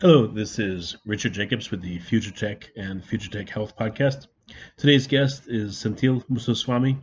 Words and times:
Hello, 0.00 0.28
this 0.28 0.60
is 0.60 0.96
Richard 1.04 1.32
Jacobs 1.32 1.72
with 1.72 1.82
the 1.82 1.98
Future 1.98 2.30
Tech 2.30 2.70
and 2.76 3.04
Future 3.04 3.28
Tech 3.28 3.48
Health 3.48 3.76
podcast. 3.76 4.28
Today's 4.76 5.08
guest 5.08 5.48
is 5.48 5.74
Senthil 5.74 6.24
Muthuswamy. 6.30 7.02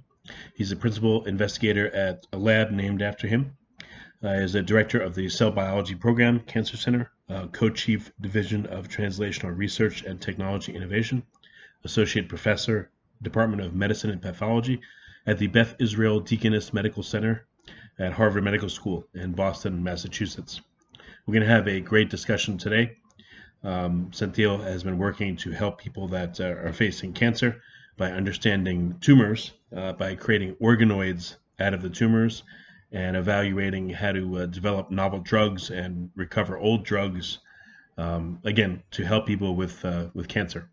He's 0.55 0.71
a 0.71 0.77
principal 0.77 1.25
investigator 1.25 1.93
at 1.93 2.25
a 2.31 2.37
lab 2.37 2.71
named 2.71 3.01
after 3.01 3.27
him. 3.27 3.57
Uh, 4.23 4.29
is 4.29 4.55
a 4.55 4.61
director 4.61 4.97
of 4.97 5.13
the 5.13 5.27
Cell 5.27 5.51
Biology 5.51 5.93
Program, 5.93 6.39
Cancer 6.39 6.77
Center, 6.77 7.11
uh, 7.27 7.47
co-chief 7.47 8.13
division 8.21 8.65
of 8.67 8.87
Translational 8.87 9.57
Research 9.57 10.03
and 10.03 10.21
Technology 10.21 10.73
Innovation, 10.73 11.21
associate 11.83 12.29
professor, 12.29 12.91
Department 13.21 13.61
of 13.61 13.75
Medicine 13.75 14.11
and 14.11 14.21
Pathology 14.21 14.79
at 15.27 15.37
the 15.37 15.47
Beth 15.47 15.75
Israel 15.79 16.21
Deaconess 16.21 16.73
Medical 16.73 17.03
Center 17.03 17.45
at 17.99 18.13
Harvard 18.13 18.45
Medical 18.45 18.69
School 18.69 19.05
in 19.13 19.33
Boston, 19.33 19.83
Massachusetts. 19.83 20.61
We're 21.25 21.33
going 21.33 21.47
to 21.47 21.53
have 21.53 21.67
a 21.67 21.79
great 21.79 22.11
discussion 22.11 22.59
today. 22.59 22.97
Um, 23.63 24.11
Senthil 24.11 24.63
has 24.63 24.83
been 24.83 24.99
working 24.99 25.35
to 25.37 25.49
help 25.49 25.79
people 25.79 26.07
that 26.09 26.39
uh, 26.39 26.43
are 26.43 26.71
facing 26.71 27.13
cancer 27.13 27.63
by 27.97 28.11
understanding 28.11 28.95
tumors, 29.01 29.53
uh, 29.75 29.93
by 29.93 30.13
creating 30.13 30.53
organoids 30.61 31.37
out 31.59 31.73
of 31.73 31.81
the 31.81 31.89
tumors, 31.89 32.43
and 32.91 33.17
evaluating 33.17 33.89
how 33.89 34.11
to 34.11 34.37
uh, 34.37 34.45
develop 34.45 34.91
novel 34.91 35.17
drugs 35.17 35.71
and 35.71 36.11
recover 36.15 36.59
old 36.59 36.83
drugs. 36.83 37.39
Um, 37.97 38.39
again, 38.43 38.83
to 38.91 39.03
help 39.03 39.25
people 39.25 39.55
with 39.55 39.83
uh, 39.83 40.09
with 40.13 40.27
cancer. 40.27 40.69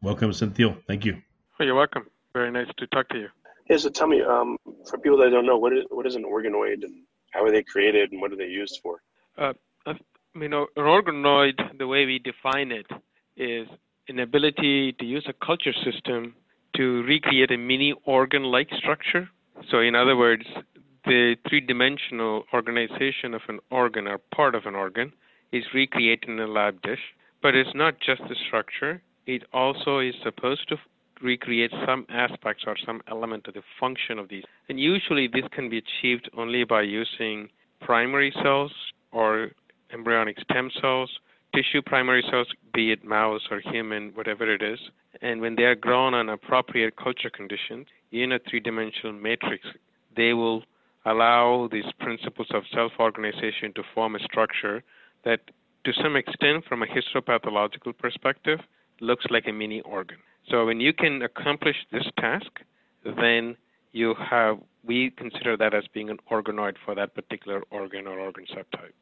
Welcome, 0.00 0.30
Senthil. 0.30 0.80
Thank 0.86 1.04
you. 1.04 1.20
Oh, 1.60 1.64
you're 1.64 1.74
welcome. 1.74 2.06
Very 2.32 2.50
nice 2.50 2.68
to 2.78 2.86
talk 2.86 3.10
to 3.10 3.18
you. 3.18 3.28
Yeah, 3.68 3.76
so 3.76 3.90
tell 3.90 4.06
me, 4.06 4.22
um, 4.22 4.56
for 4.88 4.96
people 4.96 5.18
that 5.18 5.28
don't 5.28 5.44
know, 5.44 5.58
what 5.58 5.74
is 5.74 5.84
what 5.90 6.06
is 6.06 6.14
an 6.14 6.24
organoid 6.24 6.84
and 6.84 7.02
how 7.32 7.44
are 7.44 7.50
they 7.50 7.62
created 7.62 8.12
and 8.12 8.20
what 8.22 8.32
are 8.32 8.36
they 8.36 8.46
used 8.46 8.80
for? 8.82 9.02
Uh, 9.36 9.52
you 10.34 10.48
know, 10.48 10.66
an 10.76 10.82
organoid, 10.84 11.78
the 11.78 11.86
way 11.86 12.06
we 12.06 12.18
define 12.18 12.72
it, 12.72 12.86
is 13.36 13.68
an 14.08 14.18
ability 14.18 14.92
to 14.98 15.04
use 15.04 15.24
a 15.28 15.46
culture 15.46 15.72
system 15.72 16.34
to 16.76 17.02
recreate 17.04 17.50
a 17.50 17.56
mini 17.56 17.94
organ-like 18.04 18.68
structure. 18.76 19.28
So, 19.70 19.80
in 19.80 19.94
other 19.94 20.16
words, 20.16 20.44
the 21.04 21.36
three-dimensional 21.48 22.44
organization 22.52 23.34
of 23.34 23.42
an 23.48 23.60
organ 23.70 24.08
or 24.08 24.18
part 24.34 24.54
of 24.54 24.66
an 24.66 24.74
organ 24.74 25.12
is 25.52 25.64
recreated 25.72 26.28
in 26.28 26.40
a 26.40 26.46
lab 26.46 26.82
dish. 26.82 26.98
But 27.42 27.54
it's 27.54 27.74
not 27.74 28.00
just 28.00 28.22
the 28.28 28.34
structure; 28.46 29.02
it 29.26 29.44
also 29.52 30.00
is 30.00 30.14
supposed 30.22 30.68
to 30.70 30.76
recreate 31.22 31.70
some 31.86 32.06
aspects 32.08 32.64
or 32.66 32.76
some 32.84 33.02
element 33.08 33.46
of 33.46 33.54
the 33.54 33.62
function 33.78 34.18
of 34.18 34.28
these. 34.28 34.44
And 34.68 34.80
usually, 34.80 35.28
this 35.28 35.44
can 35.52 35.68
be 35.68 35.78
achieved 35.78 36.28
only 36.36 36.64
by 36.64 36.82
using 36.82 37.50
primary 37.80 38.32
cells 38.42 38.72
or 39.12 39.50
embryonic 39.94 40.38
stem 40.40 40.70
cells, 40.80 41.10
tissue 41.54 41.80
primary 41.80 42.24
cells, 42.30 42.48
be 42.74 42.92
it 42.92 43.04
mouse 43.04 43.42
or 43.50 43.60
human, 43.60 44.10
whatever 44.14 44.52
it 44.52 44.62
is. 44.62 44.78
And 45.22 45.40
when 45.40 45.54
they 45.54 45.62
are 45.62 45.76
grown 45.76 46.12
on 46.12 46.28
appropriate 46.28 46.96
culture 46.96 47.30
conditions 47.30 47.86
in 48.12 48.32
a 48.32 48.38
three 48.50 48.60
dimensional 48.60 49.12
matrix, 49.12 49.64
they 50.16 50.32
will 50.34 50.64
allow 51.06 51.68
these 51.70 51.84
principles 52.00 52.48
of 52.52 52.64
self 52.72 52.92
organization 52.98 53.72
to 53.74 53.82
form 53.94 54.16
a 54.16 54.20
structure 54.20 54.82
that, 55.24 55.40
to 55.84 55.92
some 56.02 56.16
extent, 56.16 56.64
from 56.68 56.82
a 56.82 56.86
histopathological 56.86 57.96
perspective, 57.96 58.58
looks 59.00 59.24
like 59.30 59.46
a 59.46 59.52
mini 59.52 59.80
organ. 59.82 60.18
So 60.50 60.66
when 60.66 60.80
you 60.80 60.92
can 60.92 61.22
accomplish 61.22 61.76
this 61.92 62.06
task, 62.18 62.60
then 63.04 63.56
you 63.92 64.14
have 64.30 64.58
we 64.84 65.10
consider 65.16 65.56
that 65.56 65.72
as 65.72 65.84
being 65.94 66.10
an 66.10 66.18
organoid 66.30 66.74
for 66.84 66.94
that 66.94 67.14
particular 67.14 67.62
organ 67.70 68.06
or 68.06 68.18
organ 68.18 68.44
subtype. 68.54 68.92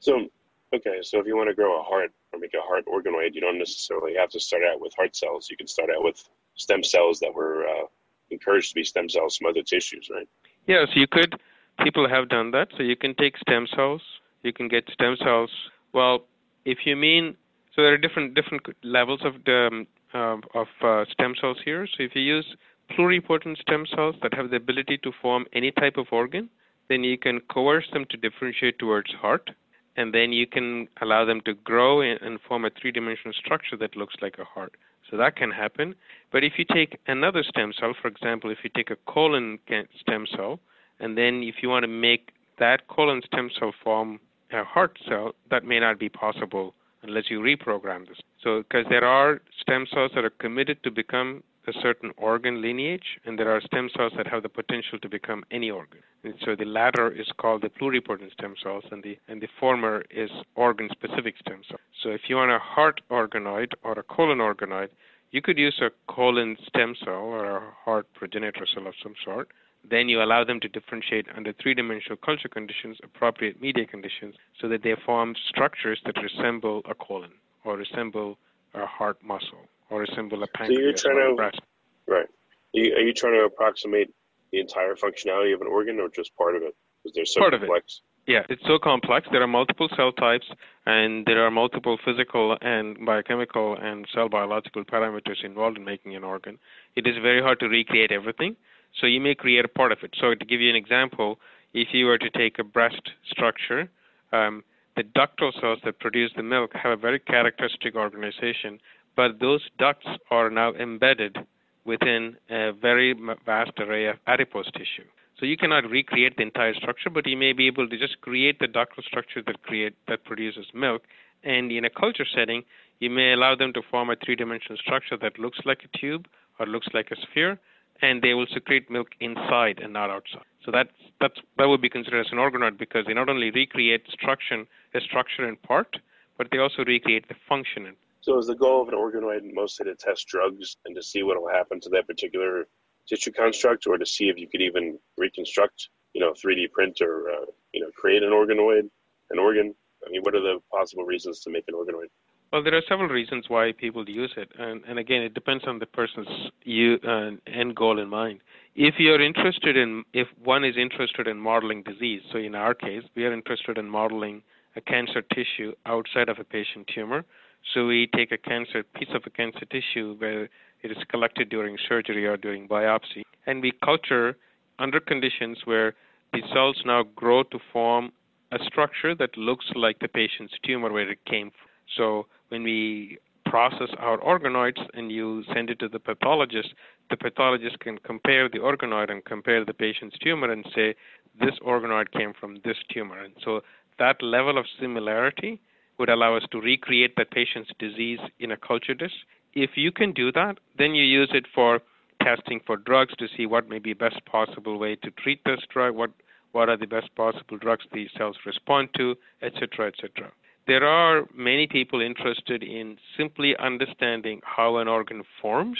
So, 0.00 0.28
okay, 0.74 0.98
so 1.02 1.20
if 1.20 1.26
you 1.26 1.36
want 1.36 1.48
to 1.48 1.54
grow 1.54 1.80
a 1.80 1.82
heart 1.82 2.12
or 2.32 2.38
make 2.38 2.54
a 2.54 2.60
heart 2.60 2.84
organoid, 2.86 3.34
you 3.34 3.40
don't 3.40 3.58
necessarily 3.58 4.14
have 4.14 4.30
to 4.30 4.40
start 4.40 4.62
out 4.62 4.80
with 4.80 4.92
heart 4.94 5.16
cells. 5.16 5.48
You 5.50 5.56
can 5.56 5.66
start 5.66 5.90
out 5.90 6.02
with 6.02 6.22
stem 6.54 6.82
cells 6.82 7.20
that 7.20 7.34
were 7.34 7.66
uh, 7.66 7.86
encouraged 8.30 8.70
to 8.70 8.74
be 8.74 8.84
stem 8.84 9.08
cells 9.08 9.36
from 9.36 9.48
other 9.48 9.62
tissues, 9.62 10.08
right? 10.12 10.28
Yes, 10.66 10.88
you 10.94 11.06
could. 11.06 11.34
People 11.82 12.08
have 12.08 12.28
done 12.28 12.50
that. 12.52 12.68
So 12.76 12.82
you 12.82 12.96
can 12.96 13.14
take 13.14 13.36
stem 13.38 13.66
cells. 13.74 14.02
You 14.42 14.52
can 14.52 14.68
get 14.68 14.88
stem 14.92 15.16
cells. 15.22 15.50
Well, 15.92 16.24
if 16.64 16.78
you 16.84 16.96
mean, 16.96 17.36
so 17.74 17.82
there 17.82 17.92
are 17.92 17.98
different 17.98 18.34
different 18.34 18.62
levels 18.82 19.20
of 19.24 19.44
the 19.44 19.86
uh, 20.14 20.36
of 20.54 20.68
uh, 20.82 21.04
stem 21.10 21.34
cells 21.40 21.58
here. 21.64 21.86
So 21.86 22.02
if 22.02 22.14
you 22.14 22.22
use 22.22 22.56
pluripotent 22.90 23.58
stem 23.58 23.84
cells 23.94 24.14
that 24.22 24.32
have 24.34 24.50
the 24.50 24.56
ability 24.56 24.98
to 24.98 25.12
form 25.20 25.44
any 25.52 25.70
type 25.72 25.96
of 25.96 26.06
organ, 26.10 26.48
then 26.88 27.04
you 27.04 27.18
can 27.18 27.40
coerce 27.40 27.86
them 27.92 28.04
to 28.10 28.16
differentiate 28.16 28.78
towards 28.78 29.12
heart 29.12 29.50
and 29.96 30.12
then 30.12 30.32
you 30.32 30.46
can 30.46 30.88
allow 31.00 31.24
them 31.24 31.40
to 31.46 31.54
grow 31.54 32.00
and 32.00 32.38
form 32.46 32.64
a 32.64 32.70
three-dimensional 32.70 33.32
structure 33.32 33.76
that 33.76 33.96
looks 33.96 34.14
like 34.20 34.36
a 34.38 34.44
heart. 34.44 34.76
So 35.10 35.16
that 35.16 35.36
can 35.36 35.50
happen. 35.50 35.94
But 36.32 36.44
if 36.44 36.54
you 36.58 36.64
take 36.64 36.98
another 37.06 37.42
stem 37.42 37.72
cell, 37.78 37.94
for 38.00 38.08
example, 38.08 38.50
if 38.50 38.58
you 38.64 38.70
take 38.74 38.90
a 38.90 38.96
colon 39.06 39.58
stem 40.00 40.26
cell, 40.34 40.60
and 40.98 41.16
then 41.16 41.42
if 41.42 41.56
you 41.62 41.68
want 41.68 41.84
to 41.84 41.88
make 41.88 42.32
that 42.58 42.88
colon 42.88 43.22
stem 43.24 43.50
cell 43.58 43.72
form 43.82 44.18
a 44.52 44.64
heart 44.64 44.98
cell, 45.08 45.32
that 45.50 45.64
may 45.64 45.80
not 45.80 45.98
be 45.98 46.08
possible 46.08 46.74
unless 47.02 47.30
you 47.30 47.40
reprogram 47.40 48.08
this. 48.08 48.18
So, 48.42 48.62
because 48.62 48.86
there 48.88 49.04
are 49.04 49.40
stem 49.60 49.86
cells 49.92 50.12
that 50.14 50.24
are 50.24 50.30
committed 50.30 50.82
to 50.82 50.90
become 50.90 51.42
a 51.66 51.72
certain 51.82 52.12
organ 52.16 52.62
lineage, 52.62 53.18
and 53.24 53.38
there 53.38 53.50
are 53.50 53.60
stem 53.60 53.88
cells 53.96 54.12
that 54.16 54.26
have 54.26 54.42
the 54.42 54.48
potential 54.48 54.98
to 55.00 55.08
become 55.08 55.44
any 55.50 55.70
organ. 55.70 56.00
And 56.22 56.34
so 56.44 56.54
the 56.56 56.64
latter 56.64 57.10
is 57.10 57.26
called 57.38 57.62
the 57.62 57.68
pluripotent 57.68 58.32
stem 58.32 58.54
cells, 58.62 58.84
and 58.90 59.02
the 59.02 59.18
and 59.28 59.40
the 59.40 59.48
former 59.58 60.04
is 60.10 60.30
organ-specific 60.54 61.34
stem 61.38 61.62
cells. 61.68 61.80
So 62.02 62.10
if 62.10 62.22
you 62.28 62.36
want 62.36 62.50
a 62.50 62.58
heart 62.58 63.00
organoid 63.10 63.72
or 63.82 63.92
a 63.92 64.02
colon 64.02 64.38
organoid, 64.38 64.88
you 65.32 65.42
could 65.42 65.58
use 65.58 65.80
a 65.80 65.90
colon 66.12 66.56
stem 66.66 66.94
cell 67.04 67.14
or 67.14 67.56
a 67.56 67.70
heart 67.84 68.06
progenitor 68.14 68.66
cell 68.72 68.86
of 68.86 68.94
some 69.02 69.14
sort. 69.24 69.48
Then 69.88 70.08
you 70.08 70.22
allow 70.22 70.42
them 70.44 70.60
to 70.60 70.68
differentiate 70.68 71.26
under 71.36 71.52
three-dimensional 71.52 72.16
culture 72.16 72.48
conditions, 72.48 72.98
appropriate 73.04 73.60
media 73.60 73.86
conditions, 73.86 74.34
so 74.60 74.68
that 74.68 74.82
they 74.82 74.96
form 75.04 75.34
structures 75.48 76.00
that 76.06 76.16
resemble 76.20 76.82
a 76.88 76.94
colon 76.94 77.32
or 77.64 77.76
resemble 77.76 78.38
a 78.74 78.84
heart 78.84 79.18
muscle 79.22 79.68
or 79.90 80.00
resemble 80.00 80.42
a 80.42 80.46
pancreas 80.46 81.02
so 81.02 81.08
you're 81.10 81.16
trying 81.16 81.30
to, 81.30 81.36
breast. 81.36 81.60
Right. 82.06 82.26
Are 82.26 82.80
you, 82.80 82.94
are 82.94 83.00
you 83.00 83.12
trying 83.12 83.34
to 83.34 83.44
approximate 83.44 84.12
the 84.52 84.60
entire 84.60 84.94
functionality 84.94 85.54
of 85.54 85.60
an 85.60 85.66
organ 85.66 86.00
or 86.00 86.08
just 86.08 86.34
part 86.36 86.56
of 86.56 86.62
it? 86.62 86.74
Because 87.02 87.14
they're 87.14 87.24
so 87.24 87.40
part 87.40 87.52
complex. 87.52 88.00
Yeah, 88.26 88.42
it's 88.48 88.62
so 88.66 88.78
complex. 88.82 89.28
There 89.30 89.40
are 89.40 89.46
multiple 89.46 89.88
cell 89.96 90.10
types, 90.10 90.46
and 90.84 91.24
there 91.26 91.46
are 91.46 91.50
multiple 91.50 91.96
physical 92.04 92.56
and 92.60 93.06
biochemical 93.06 93.76
and 93.80 94.04
cell 94.12 94.28
biological 94.28 94.84
parameters 94.84 95.44
involved 95.44 95.78
in 95.78 95.84
making 95.84 96.16
an 96.16 96.24
organ. 96.24 96.58
It 96.96 97.06
is 97.06 97.14
very 97.22 97.40
hard 97.40 97.60
to 97.60 97.68
recreate 97.68 98.10
everything, 98.10 98.56
so 99.00 99.06
you 99.06 99.20
may 99.20 99.36
create 99.36 99.64
a 99.64 99.68
part 99.68 99.92
of 99.92 99.98
it. 100.02 100.16
So 100.20 100.34
to 100.34 100.44
give 100.44 100.60
you 100.60 100.70
an 100.70 100.76
example, 100.76 101.38
if 101.72 101.88
you 101.92 102.06
were 102.06 102.18
to 102.18 102.30
take 102.30 102.58
a 102.58 102.64
breast 102.64 103.10
structure, 103.30 103.88
um, 104.32 104.64
the 104.96 105.04
ductal 105.04 105.52
cells 105.60 105.78
that 105.84 106.00
produce 106.00 106.32
the 106.36 106.42
milk 106.42 106.72
have 106.74 106.90
a 106.90 106.96
very 106.96 107.20
characteristic 107.20 107.94
organization, 107.94 108.80
but 109.16 109.40
those 109.40 109.62
ducts 109.78 110.06
are 110.30 110.50
now 110.50 110.74
embedded 110.74 111.38
within 111.84 112.36
a 112.50 112.72
very 112.72 113.14
vast 113.44 113.72
array 113.78 114.06
of 114.06 114.16
adipose 114.26 114.70
tissue. 114.72 115.08
So 115.38 115.46
you 115.46 115.56
cannot 115.56 115.90
recreate 115.90 116.36
the 116.36 116.42
entire 116.42 116.74
structure, 116.74 117.10
but 117.10 117.26
you 117.26 117.36
may 117.36 117.52
be 117.52 117.66
able 117.66 117.88
to 117.88 117.98
just 117.98 118.20
create 118.20 118.58
the 118.58 118.66
ductal 118.66 119.04
structure 119.04 119.42
that 119.46 119.62
create 119.62 119.94
that 120.08 120.24
produces 120.24 120.66
milk. 120.74 121.02
And 121.44 121.70
in 121.70 121.84
a 121.84 121.90
culture 121.90 122.26
setting, 122.34 122.64
you 123.00 123.10
may 123.10 123.32
allow 123.32 123.54
them 123.54 123.72
to 123.74 123.82
form 123.90 124.08
a 124.10 124.16
three-dimensional 124.16 124.78
structure 124.78 125.16
that 125.18 125.38
looks 125.38 125.58
like 125.64 125.82
a 125.84 125.98
tube 125.98 126.26
or 126.58 126.66
looks 126.66 126.88
like 126.94 127.10
a 127.10 127.16
sphere, 127.16 127.58
and 128.00 128.22
they 128.22 128.32
will 128.32 128.46
secrete 128.52 128.90
milk 128.90 129.08
inside 129.20 129.78
and 129.82 129.92
not 129.92 130.10
outside. 130.10 130.48
So 130.64 130.70
that's 130.72 130.90
that's 131.20 131.38
that 131.58 131.68
would 131.68 131.82
be 131.82 131.90
considered 131.90 132.20
as 132.26 132.32
an 132.32 132.38
organoid 132.38 132.78
because 132.78 133.04
they 133.06 133.14
not 133.14 133.28
only 133.28 133.50
recreate 133.50 134.04
structure, 134.10 134.64
a 134.94 135.00
structure 135.00 135.46
in 135.46 135.56
part, 135.56 135.98
but 136.38 136.48
they 136.50 136.58
also 136.58 136.84
recreate 136.84 137.28
the 137.28 137.34
function. 137.48 137.94
So 138.26 138.36
is 138.38 138.48
the 138.48 138.56
goal 138.56 138.82
of 138.82 138.88
an 138.88 138.94
organoid 138.94 139.42
mostly 139.54 139.84
to 139.86 139.94
test 139.94 140.26
drugs 140.26 140.76
and 140.84 140.96
to 140.96 141.02
see 141.02 141.22
what 141.22 141.40
will 141.40 141.48
happen 141.48 141.78
to 141.80 141.88
that 141.90 142.08
particular 142.08 142.66
tissue 143.08 143.30
construct, 143.30 143.86
or 143.86 143.98
to 143.98 144.04
see 144.04 144.28
if 144.28 144.36
you 144.36 144.48
could 144.48 144.60
even 144.60 144.98
reconstruct, 145.16 145.90
you 146.12 146.20
know, 146.20 146.32
3D 146.32 146.72
print 146.72 147.00
or 147.00 147.30
uh, 147.30 147.46
you 147.72 147.80
know 147.80 147.90
create 147.96 148.24
an 148.24 148.30
organoid, 148.30 148.90
an 149.30 149.38
organ? 149.38 149.72
I 150.04 150.10
mean, 150.10 150.22
what 150.22 150.34
are 150.34 150.40
the 150.40 150.58
possible 150.72 151.04
reasons 151.04 151.38
to 151.42 151.50
make 151.50 151.66
an 151.68 151.74
organoid? 151.74 152.08
Well, 152.52 152.64
there 152.64 152.74
are 152.74 152.82
several 152.88 153.08
reasons 153.08 153.44
why 153.46 153.70
people 153.78 154.08
use 154.08 154.32
it, 154.36 154.50
and, 154.58 154.82
and 154.88 154.98
again, 154.98 155.22
it 155.22 155.34
depends 155.34 155.62
on 155.68 155.78
the 155.78 155.86
person's 155.86 156.50
you, 156.64 156.98
uh, 157.06 157.30
end 157.46 157.76
goal 157.76 158.00
in 158.00 158.08
mind. 158.08 158.40
If 158.74 158.94
you're 158.98 159.22
interested 159.22 159.76
in, 159.76 160.02
if 160.12 160.26
one 160.42 160.64
is 160.64 160.76
interested 160.76 161.28
in 161.28 161.38
modeling 161.38 161.84
disease, 161.84 162.22
so 162.32 162.38
in 162.38 162.56
our 162.56 162.74
case, 162.74 163.04
we 163.14 163.24
are 163.24 163.32
interested 163.32 163.78
in 163.78 163.88
modeling 163.88 164.42
a 164.74 164.80
cancer 164.80 165.22
tissue 165.22 165.74
outside 165.86 166.28
of 166.28 166.38
a 166.40 166.44
patient 166.44 166.90
tumor. 166.92 167.24
So 167.74 167.86
we 167.86 168.08
take 168.14 168.32
a 168.32 168.38
cancer 168.38 168.82
piece 168.82 169.08
of 169.14 169.22
a 169.26 169.30
cancer 169.30 169.64
tissue 169.66 170.16
where 170.18 170.44
it 170.82 170.90
is 170.90 170.98
collected 171.08 171.48
during 171.48 171.76
surgery 171.88 172.26
or 172.26 172.36
during 172.36 172.68
biopsy, 172.68 173.22
and 173.46 173.60
we 173.60 173.72
culture 173.84 174.36
under 174.78 175.00
conditions 175.00 175.58
where 175.64 175.94
the 176.32 176.42
cells 176.52 176.80
now 176.84 177.02
grow 177.14 177.42
to 177.44 177.58
form 177.72 178.12
a 178.52 178.58
structure 178.64 179.14
that 179.14 179.36
looks 179.36 179.66
like 179.74 179.98
the 179.98 180.08
patient's 180.08 180.54
tumor 180.64 180.92
where 180.92 181.10
it 181.10 181.24
came 181.24 181.50
from. 181.50 181.68
So 181.96 182.26
when 182.48 182.62
we 182.62 183.18
process 183.44 183.88
our 183.98 184.18
organoids 184.18 184.80
and 184.94 185.10
you 185.10 185.44
send 185.54 185.70
it 185.70 185.78
to 185.78 185.88
the 185.88 185.98
pathologist, 185.98 186.74
the 187.10 187.16
pathologist 187.16 187.78
can 187.80 187.98
compare 187.98 188.48
the 188.48 188.58
organoid 188.58 189.10
and 189.10 189.24
compare 189.24 189.64
the 189.64 189.74
patient's 189.74 190.18
tumor 190.18 190.50
and 190.50 190.66
say 190.74 190.94
this 191.40 191.54
organoid 191.64 192.10
came 192.12 192.32
from 192.38 192.58
this 192.64 192.76
tumor. 192.92 193.22
And 193.22 193.34
so 193.44 193.60
that 193.98 194.22
level 194.22 194.58
of 194.58 194.66
similarity 194.80 195.60
would 195.98 196.08
allow 196.08 196.36
us 196.36 196.44
to 196.52 196.60
recreate 196.60 197.16
the 197.16 197.24
patient's 197.24 197.70
disease 197.78 198.20
in 198.38 198.50
a 198.50 198.56
culture 198.56 198.94
dish. 198.94 199.24
If 199.54 199.70
you 199.76 199.90
can 199.90 200.12
do 200.12 200.30
that, 200.32 200.58
then 200.76 200.94
you 200.94 201.04
use 201.04 201.30
it 201.32 201.46
for 201.54 201.80
testing 202.22 202.60
for 202.66 202.76
drugs 202.76 203.14
to 203.16 203.26
see 203.36 203.46
what 203.46 203.68
may 203.68 203.78
be 203.78 203.94
best 203.94 204.24
possible 204.26 204.78
way 204.78 204.96
to 204.96 205.10
treat 205.10 205.44
this 205.44 205.60
drug, 205.72 205.94
what 205.94 206.10
what 206.52 206.68
are 206.70 206.76
the 206.76 206.86
best 206.86 207.14
possible 207.14 207.58
drugs 207.58 207.84
these 207.92 208.08
cells 208.16 208.36
respond 208.46 208.88
to, 208.96 209.14
etc., 209.42 209.88
etc 209.88 210.32
there 210.66 210.84
are 210.84 211.26
many 211.34 211.66
people 211.66 212.00
interested 212.00 212.62
in 212.62 212.98
simply 213.16 213.56
understanding 213.58 214.40
how 214.44 214.78
an 214.78 214.88
organ 214.88 215.22
forms 215.40 215.78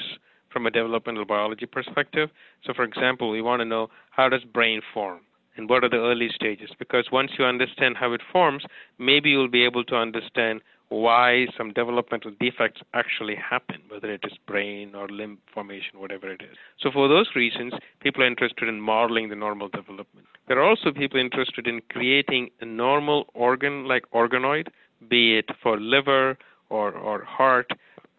from 0.53 0.67
a 0.67 0.71
developmental 0.71 1.25
biology 1.25 1.67
perspective. 1.67 2.31
So, 2.65 2.73
for 2.73 2.85
example, 2.85 3.31
we 3.31 3.43
want 3.43 3.61
to 3.61 3.65
know 3.65 3.89
how 4.11 4.29
does 4.29 4.45
brain 4.45 4.81
form 4.95 5.21
and 5.57 5.69
what 5.69 5.85
are 5.85 5.89
the 5.89 5.97
early 5.97 6.29
stages? 6.35 6.71
Because 6.79 7.09
once 7.11 7.33
you 7.39 7.45
understand 7.45 7.97
how 7.97 8.13
it 8.13 8.21
forms, 8.33 8.65
maybe 8.99 9.31
you'll 9.31 9.49
be 9.49 9.65
able 9.65 9.85
to 9.85 9.97
understand 9.97 10.61
why 10.89 11.47
some 11.57 11.73
developmental 11.73 12.31
defects 12.39 12.81
actually 12.95 13.35
happen, 13.35 13.81
whether 13.89 14.13
it 14.13 14.21
is 14.25 14.35
brain 14.47 14.95
or 14.95 15.09
limb 15.09 15.39
formation, 15.53 15.99
whatever 15.99 16.31
it 16.31 16.43
is. 16.43 16.57
So, 16.81 16.91
for 16.93 17.09
those 17.09 17.31
reasons, 17.35 17.73
people 18.01 18.23
are 18.23 18.27
interested 18.27 18.69
in 18.69 18.81
modeling 18.81 19.29
the 19.29 19.37
normal 19.37 19.69
development. 19.69 20.27
There 20.47 20.61
are 20.61 20.69
also 20.69 20.93
people 20.93 21.19
interested 21.19 21.67
in 21.67 21.81
creating 21.91 22.51
a 22.61 22.65
normal 22.65 23.27
organ 23.35 23.87
like 23.87 24.05
organoid, 24.13 24.69
be 25.09 25.39
it 25.39 25.51
for 25.61 25.81
liver 25.81 26.39
or, 26.71 26.93
or 26.93 27.25
heart, 27.25 27.71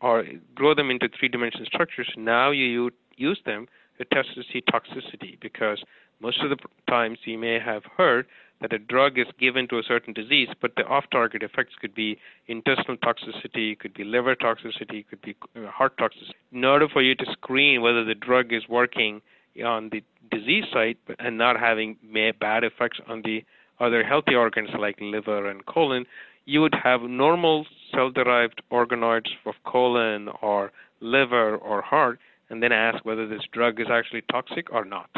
or 0.01 0.25
grow 0.53 0.75
them 0.75 0.91
into 0.91 1.07
three 1.17 1.29
dimensional 1.29 1.65
structures. 1.65 2.09
Now 2.17 2.51
you 2.51 2.91
use 3.15 3.39
them 3.45 3.67
to 3.97 4.05
test 4.05 4.29
to 4.35 4.43
see 4.51 4.61
toxicity 4.61 5.39
because 5.41 5.83
most 6.19 6.41
of 6.41 6.49
the 6.49 6.57
times 6.89 7.19
you 7.25 7.37
may 7.37 7.59
have 7.59 7.83
heard 7.97 8.25
that 8.61 8.73
a 8.73 8.79
drug 8.79 9.19
is 9.19 9.27
given 9.39 9.67
to 9.67 9.77
a 9.77 9.83
certain 9.83 10.13
disease, 10.13 10.49
but 10.61 10.71
the 10.75 10.83
off-target 10.83 11.43
effects 11.43 11.75
could 11.79 11.93
be 11.93 12.17
intestinal 12.47 12.97
toxicity, 12.97 13.77
could 13.77 13.93
be 13.93 14.03
liver 14.03 14.35
toxicity, 14.35 15.05
could 15.07 15.21
be 15.21 15.35
uh, 15.55 15.67
heart 15.69 15.95
toxicity. 15.97 16.31
In 16.51 16.65
order 16.65 16.87
for 16.91 17.01
you 17.01 17.13
to 17.15 17.25
screen 17.33 17.81
whether 17.81 18.03
the 18.03 18.15
drug 18.15 18.51
is 18.51 18.63
working 18.67 19.21
on 19.63 19.89
the 19.91 20.03
disease 20.31 20.65
site 20.73 20.97
and 21.19 21.37
not 21.37 21.59
having 21.59 21.97
bad 22.39 22.63
effects 22.63 22.99
on 23.07 23.21
the 23.23 23.43
other 23.79 24.03
healthy 24.03 24.33
organs 24.33 24.69
like 24.79 24.95
liver 24.99 25.49
and 25.49 25.65
colon, 25.67 26.05
you 26.45 26.61
would 26.61 26.75
have 26.83 27.01
normal 27.01 27.65
cell-derived 27.93 28.61
organoids 28.71 29.29
of 29.45 29.53
colon 29.65 30.29
or 30.41 30.71
liver 30.99 31.57
or 31.57 31.81
heart, 31.81 32.19
and 32.49 32.63
then 32.63 32.71
ask 32.71 33.05
whether 33.05 33.27
this 33.27 33.41
drug 33.51 33.79
is 33.79 33.87
actually 33.91 34.23
toxic 34.31 34.71
or 34.71 34.83
not. 34.83 35.09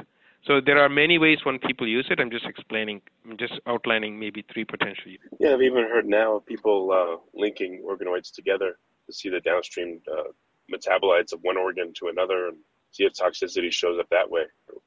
So 0.45 0.61
there 0.65 0.79
are 0.79 0.89
many 0.89 1.17
ways 1.17 1.39
when 1.43 1.59
people 1.59 1.87
use 1.87 2.07
it. 2.09 2.19
I'm 2.19 2.31
just 2.31 2.45
explaining, 2.45 3.01
I'm 3.29 3.37
just 3.37 3.53
outlining 3.67 4.19
maybe 4.19 4.43
three 4.53 4.65
potential 4.65 5.11
uses. 5.11 5.29
Yeah, 5.39 5.53
I've 5.53 5.61
even 5.61 5.83
heard 5.83 6.05
now 6.05 6.37
of 6.37 6.45
people 6.45 6.91
uh, 6.91 7.17
linking 7.33 7.83
organoids 7.85 8.33
together 8.33 8.77
to 9.05 9.13
see 9.13 9.29
the 9.29 9.41
downstream 9.41 10.01
uh, 10.11 10.31
metabolites 10.73 11.33
of 11.33 11.39
one 11.41 11.57
organ 11.57 11.93
to 11.95 12.07
another 12.07 12.47
and 12.47 12.57
see 12.91 13.03
if 13.03 13.13
toxicity 13.13 13.71
shows 13.71 13.99
up 13.99 14.07
that 14.09 14.29
way. 14.29 14.43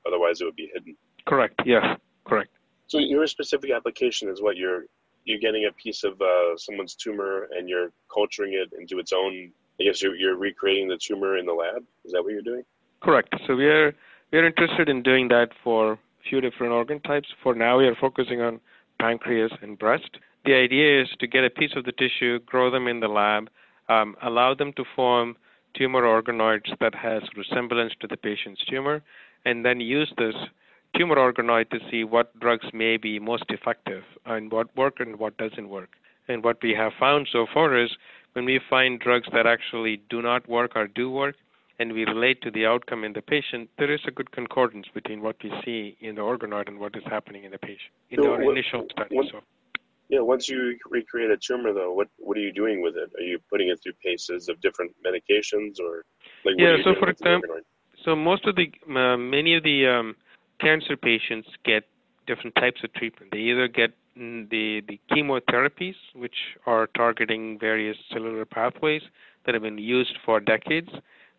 Otherwise, 0.06 0.40
it 0.40 0.44
would 0.44 0.56
be 0.56 0.70
hidden. 0.72 0.96
Correct. 1.26 1.60
Yeah. 1.64 1.96
Correct. 2.24 2.50
So 2.86 2.98
your 2.98 3.26
specific 3.26 3.70
application 3.70 4.28
is 4.28 4.42
what 4.42 4.56
you're 4.56 4.84
you're 5.24 5.38
getting 5.38 5.66
a 5.66 5.72
piece 5.72 6.02
of 6.02 6.20
uh, 6.20 6.56
someone's 6.56 6.96
tumor 6.96 7.48
and 7.56 7.68
you're 7.68 7.92
culturing 8.12 8.54
it 8.54 8.76
into 8.78 8.98
its 8.98 9.12
own. 9.12 9.52
I 9.80 9.84
guess 9.84 10.02
you're, 10.02 10.16
you're 10.16 10.36
recreating 10.36 10.88
the 10.88 10.98
tumor 10.98 11.38
in 11.38 11.46
the 11.46 11.52
lab. 11.52 11.84
Is 12.04 12.10
that 12.12 12.22
what 12.22 12.32
you're 12.32 12.42
doing? 12.42 12.64
Correct. 13.00 13.32
So 13.46 13.54
we 13.54 13.66
are 13.66 13.94
we 14.32 14.38
are 14.38 14.46
interested 14.46 14.88
in 14.88 15.02
doing 15.02 15.28
that 15.28 15.50
for 15.62 15.92
a 15.92 15.98
few 16.28 16.40
different 16.40 16.72
organ 16.72 17.00
types. 17.00 17.28
For 17.42 17.54
now, 17.54 17.78
we 17.78 17.86
are 17.86 17.94
focusing 17.94 18.40
on 18.40 18.60
pancreas 18.98 19.52
and 19.60 19.78
breast. 19.78 20.18
The 20.46 20.54
idea 20.54 21.02
is 21.02 21.08
to 21.20 21.26
get 21.26 21.44
a 21.44 21.50
piece 21.50 21.72
of 21.76 21.84
the 21.84 21.92
tissue, 21.92 22.40
grow 22.40 22.70
them 22.70 22.88
in 22.88 23.00
the 23.00 23.08
lab, 23.08 23.50
um, 23.88 24.16
allow 24.22 24.54
them 24.54 24.72
to 24.74 24.84
form 24.96 25.36
tumor 25.74 26.02
organoids 26.02 26.70
that 26.80 26.94
has 26.94 27.22
resemblance 27.36 27.92
to 28.00 28.06
the 28.06 28.16
patient's 28.16 28.64
tumor, 28.64 29.02
and 29.44 29.64
then 29.64 29.80
use 29.80 30.12
this 30.16 30.34
tumor 30.96 31.16
organoid 31.16 31.68
to 31.70 31.78
see 31.90 32.04
what 32.04 32.38
drugs 32.40 32.66
may 32.72 32.96
be 32.96 33.18
most 33.18 33.44
effective 33.50 34.02
and 34.26 34.50
what 34.50 34.74
work 34.76 35.00
and 35.00 35.18
what 35.18 35.36
doesn't 35.36 35.68
work. 35.68 35.90
And 36.28 36.42
what 36.42 36.58
we 36.62 36.74
have 36.74 36.92
found 36.98 37.28
so 37.30 37.46
far 37.52 37.76
is 37.76 37.90
when 38.32 38.46
we 38.46 38.60
find 38.70 38.98
drugs 38.98 39.28
that 39.32 39.46
actually 39.46 40.00
do 40.08 40.22
not 40.22 40.48
work 40.48 40.72
or 40.74 40.86
do 40.86 41.10
work, 41.10 41.36
and 41.82 41.92
we 41.92 42.04
relate 42.04 42.40
to 42.42 42.50
the 42.52 42.64
outcome 42.64 43.02
in 43.02 43.12
the 43.12 43.20
patient, 43.20 43.68
there 43.76 43.92
is 43.92 44.00
a 44.06 44.12
good 44.12 44.30
concordance 44.30 44.86
between 44.94 45.20
what 45.20 45.34
we 45.42 45.50
see 45.64 45.96
in 46.00 46.14
the 46.14 46.22
organoid 46.22 46.68
and 46.68 46.78
what 46.78 46.94
is 46.94 47.02
happening 47.06 47.42
in 47.42 47.50
the 47.50 47.58
patient 47.58 47.92
in 48.10 48.22
so 48.22 48.32
our 48.32 48.44
what, 48.44 48.56
initial 48.56 48.86
study. 48.92 49.16
so. 49.32 49.40
Yeah, 50.08 50.20
once 50.20 50.48
you 50.48 50.78
recreate 50.90 51.30
a 51.30 51.36
tumor, 51.36 51.72
though, 51.72 51.92
what 51.92 52.08
what 52.18 52.36
are 52.36 52.40
you 52.40 52.52
doing 52.52 52.82
with 52.82 52.96
it? 52.96 53.10
Are 53.18 53.26
you 53.32 53.38
putting 53.50 53.68
it 53.68 53.80
through 53.82 53.94
paces 54.04 54.48
of 54.48 54.60
different 54.60 54.92
medications, 55.08 55.80
or 55.80 56.04
like 56.44 56.54
yeah? 56.58 56.76
so 56.84 56.94
for 57.00 57.08
example, 57.08 57.56
so 58.04 58.14
most 58.14 58.46
of 58.46 58.54
the 58.54 58.70
uh, 58.88 59.16
many 59.16 59.56
of 59.56 59.62
the 59.64 59.86
um, 59.86 60.14
cancer 60.60 60.96
patients 60.96 61.48
get 61.64 61.84
different 62.26 62.54
types 62.56 62.84
of 62.84 62.92
treatment. 62.92 63.32
They 63.32 63.38
either 63.38 63.68
get 63.68 63.92
the 64.14 64.82
the 64.86 65.00
chemotherapies, 65.10 65.96
which 66.14 66.38
are 66.66 66.88
targeting 66.88 67.58
various 67.58 67.96
cellular 68.12 68.44
pathways 68.44 69.02
that 69.46 69.54
have 69.54 69.62
been 69.62 69.78
used 69.78 70.16
for 70.26 70.40
decades, 70.40 70.90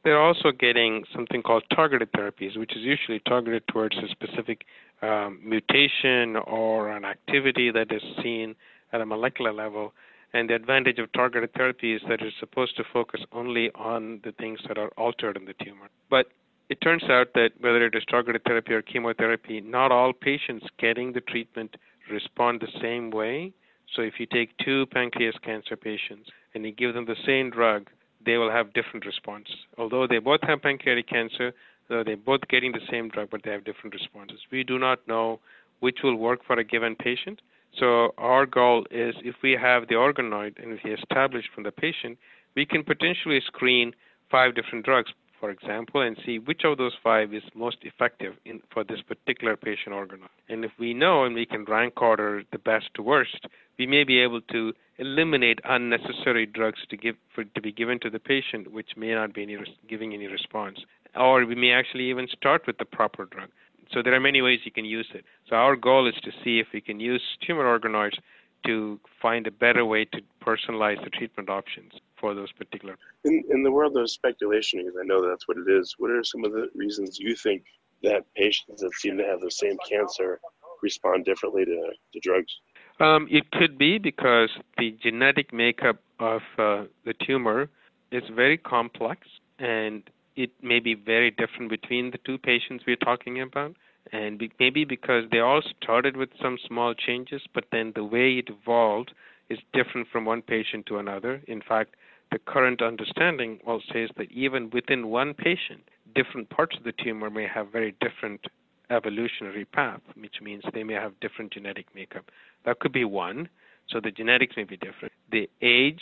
they're 0.03 0.22
also 0.22 0.51
getting 0.51 1.03
something 1.15 1.41
called 1.41 1.63
targeted 1.74 2.12
therapies, 2.12 2.57
which 2.57 2.75
is 2.75 2.81
usually 2.81 3.19
targeted 3.19 3.63
towards 3.67 3.95
a 3.98 4.07
specific 4.10 4.65
um, 5.01 5.39
mutation 5.43 6.36
or 6.36 6.89
an 6.89 7.05
activity 7.05 7.72
that 7.72 7.91
is 7.91 8.01
seen 8.22 8.55
at 8.91 9.01
a 9.01 9.05
molecular 9.05 9.53
level. 9.53 9.93
And 10.33 10.50
the 10.50 10.55
advantage 10.55 11.00
of 11.00 11.12
targeted 11.13 11.53
therapy 11.53 11.93
is 11.93 12.01
that 12.10 12.22
it's 12.22 12.36
supposed 12.39 12.75
to 12.77 12.83
focus 12.91 13.22
only 13.31 13.72
on 13.75 14.19
the 14.24 14.31
things 14.33 14.60
that 14.67 14.77
are 14.77 14.89
altered 14.98 15.38
in 15.38 15.45
the 15.45 15.53
tumor. 15.63 15.89
But 16.10 16.27
it 16.69 16.81
turns 16.81 17.03
out 17.03 17.33
that 17.36 17.51
whether 17.60 17.86
it 17.86 17.95
is 17.95 18.03
targeted 18.10 18.43
therapy 18.43 18.74
or 18.74 18.81
chemotherapy, 18.81 19.62
not 19.62 19.91
all 19.91 20.12
patients 20.12 20.65
getting 20.79 21.13
the 21.13 21.22
treatment 21.22 21.75
respond 22.12 22.62
the 22.62 22.79
same 22.81 23.12
way. 23.12 23.53
So 23.95 24.01
if 24.01 24.13
you 24.19 24.25
take 24.25 24.57
two 24.57 24.86
pancreas 24.88 25.36
cancer 25.43 25.75
patients 25.75 26.29
and 26.53 26.65
you 26.65 26.72
give 26.72 26.93
them 26.93 27.05
the 27.05 27.15
same 27.25 27.51
drug, 27.51 27.89
they 28.25 28.38
will 28.38 28.51
have 28.51 28.74
different 28.74 29.06
responses. 29.06 29.56
Although 29.77 30.08
they 30.08 30.20
both 30.20 30.42
have 30.44 30.62
pancreatic 30.62 31.08
cancer, 31.08 31.53
though 31.89 32.03
they're 32.03 32.18
both 32.18 32.42
getting 32.50 32.72
the 32.72 32.86
same 32.89 33.10
drug, 33.10 33.30
but 33.32 33.42
they 33.44 33.51
have 33.51 33.65
different 33.65 33.94
responses. 33.94 34.39
We 34.51 34.63
do 34.63 34.80
not 34.80 35.08
know 35.08 35.39
which 35.80 36.00
will 36.03 36.15
work 36.15 36.39
for 36.46 36.58
a 36.58 36.63
given 36.63 36.96
patient. 36.96 37.42
So 37.77 38.13
our 38.18 38.46
goal 38.46 38.86
is 38.92 39.15
if 39.24 39.36
we 39.44 39.58
have 39.60 39.88
the 39.88 39.96
organoid 39.96 40.62
and 40.62 40.74
if 40.74 40.80
we 40.84 40.94
establish 40.94 41.46
from 41.53 41.63
the 41.63 41.72
patient, 41.72 42.18
we 42.56 42.65
can 42.65 42.84
potentially 42.84 43.42
screen 43.46 43.94
five 44.30 44.56
different 44.56 44.86
drugs, 44.86 45.12
for 45.43 45.51
example, 45.51 46.00
and 46.00 46.15
see 46.25 46.39
which 46.39 46.62
of 46.63 46.77
those 46.77 46.93
five 47.03 47.33
is 47.33 47.43
most 47.53 47.75
effective 47.81 48.35
in, 48.45 48.62
for 48.73 48.85
this 48.85 49.01
particular 49.05 49.57
patient 49.57 49.93
organoid. 49.93 50.29
And 50.47 50.63
if 50.63 50.71
we 50.79 50.93
know 50.93 51.25
and 51.25 51.35
we 51.35 51.45
can 51.45 51.65
rank 51.65 52.01
order 52.01 52.43
the 52.53 52.59
best 52.59 52.85
to 52.93 53.01
worst, 53.01 53.45
we 53.77 53.85
may 53.85 54.05
be 54.05 54.21
able 54.21 54.39
to 54.39 54.71
eliminate 55.00 55.59
unnecessary 55.65 56.45
drugs 56.45 56.79
to 56.89 56.95
give 56.95 57.17
for, 57.35 57.43
to 57.43 57.62
be 57.62 57.73
given 57.73 58.00
to 58.03 58.09
the 58.09 58.19
patient, 58.19 58.71
which 58.71 58.91
may 58.95 59.13
not 59.13 59.33
be 59.33 59.43
any, 59.43 59.57
giving 59.89 60.13
any 60.13 60.27
response, 60.27 60.79
or 61.13 61.45
we 61.45 61.55
may 61.55 61.71
actually 61.71 62.09
even 62.09 62.25
start 62.29 62.65
with 62.65 62.77
the 62.77 62.85
proper 62.85 63.25
drug. 63.25 63.50
So 63.91 64.01
there 64.01 64.13
are 64.13 64.21
many 64.21 64.41
ways 64.41 64.62
you 64.63 64.71
can 64.71 64.85
use 64.85 65.09
it. 65.13 65.25
So 65.50 65.57
our 65.57 65.75
goal 65.75 66.07
is 66.07 66.15
to 66.23 66.31
see 66.41 66.59
if 66.59 66.67
we 66.73 66.79
can 66.79 67.01
use 67.01 67.21
tumor 67.45 67.65
organoids 67.65 68.17
to 68.65 68.97
find 69.21 69.45
a 69.45 69.51
better 69.51 69.83
way 69.83 70.05
to 70.05 70.21
personalize 70.41 71.03
the 71.03 71.09
treatment 71.09 71.50
options 71.50 71.91
for 72.24 72.34
those 72.34 72.53
particular. 72.53 72.98
In, 73.25 73.44
in 73.50 73.63
the 73.63 73.72
world 73.72 73.98
of 73.98 74.10
speculation, 74.10 74.80
because 74.80 74.98
I 74.98 75.06
know 75.06 75.27
that's 75.27 75.46
what 75.46 75.58
it 75.58 75.70
is, 75.70 75.94
what 75.98 76.10
are 76.10 76.24
some 76.24 76.46
of 76.46 76.53
the 76.53 76.70
reasons 76.74 77.20
you 77.20 77.36
think 77.36 77.65
that 78.01 78.24
patients 78.34 78.82
that 78.82 78.94
seem 78.94 79.18
to 79.18 79.25
have 79.25 79.42
the 79.42 79.51
same 79.51 79.75
cancer 79.92 80.39
respond 80.82 81.25
differently 81.25 81.65
to, 81.65 81.92
to 82.13 82.20
drugs? 82.22 82.53
Um, 83.01 83.27
it 83.30 83.51
could 83.51 83.77
be 83.77 83.98
because 83.98 84.50
the 84.77 84.96
genetic 85.03 85.51
makeup 85.51 85.98
of 86.22 86.42
uh, 86.58 86.84
the 87.03 87.13
tumor 87.27 87.70
is 88.13 88.24
very 88.34 88.58
complex 88.58 89.27
and 89.60 90.10
it 90.38 90.51
may 90.62 90.80
be 90.80 90.94
very 90.94 91.30
different 91.30 91.70
between 91.70 92.12
the 92.12 92.20
two 92.20 92.38
patients 92.38 92.86
we're 92.88 92.96
talking 92.96 93.42
about. 93.42 93.75
And 94.13 94.39
be, 94.39 94.50
maybe 94.62 94.86
because 94.86 95.25
they 95.30 95.39
all 95.39 95.62
started 95.82 96.15
with 96.15 96.30
some 96.42 96.58
small 96.65 96.94
changes, 96.94 97.42
but 97.53 97.65
then 97.74 97.92
the 97.96 98.06
way 98.06 98.36
it 98.42 98.48
evolved 98.48 99.12
is 99.50 99.60
different 99.74 100.08
from 100.12 100.25
one 100.25 100.42
patient 100.42 100.86
to 100.88 100.98
another. 100.98 101.42
In 101.48 101.62
fact, 101.62 101.96
the 102.33 102.39
current 102.39 102.81
understanding 102.81 103.59
well 103.65 103.81
says 103.93 104.09
that 104.17 104.31
even 104.31 104.71
within 104.71 105.07
one 105.07 105.35
patient, 105.35 105.81
different 106.15 106.49
parts 106.49 106.75
of 106.75 106.83
the 106.83 106.91
tumor 106.91 107.29
may 107.29 107.47
have 107.47 107.71
very 107.71 107.95
different 108.01 108.41
evolutionary 108.89 109.65
path, 109.65 110.01
which 110.19 110.35
means 110.41 110.63
they 110.73 110.83
may 110.83 110.95
have 110.95 111.19
different 111.21 111.53
genetic 111.53 111.85
makeup. 111.93 112.25
That 112.65 112.79
could 112.79 112.91
be 112.91 113.05
one. 113.05 113.49
So 113.89 113.99
the 114.03 114.11
genetics 114.11 114.55
may 114.57 114.63
be 114.63 114.77
different. 114.77 115.13
The 115.31 115.47
age, 115.61 116.01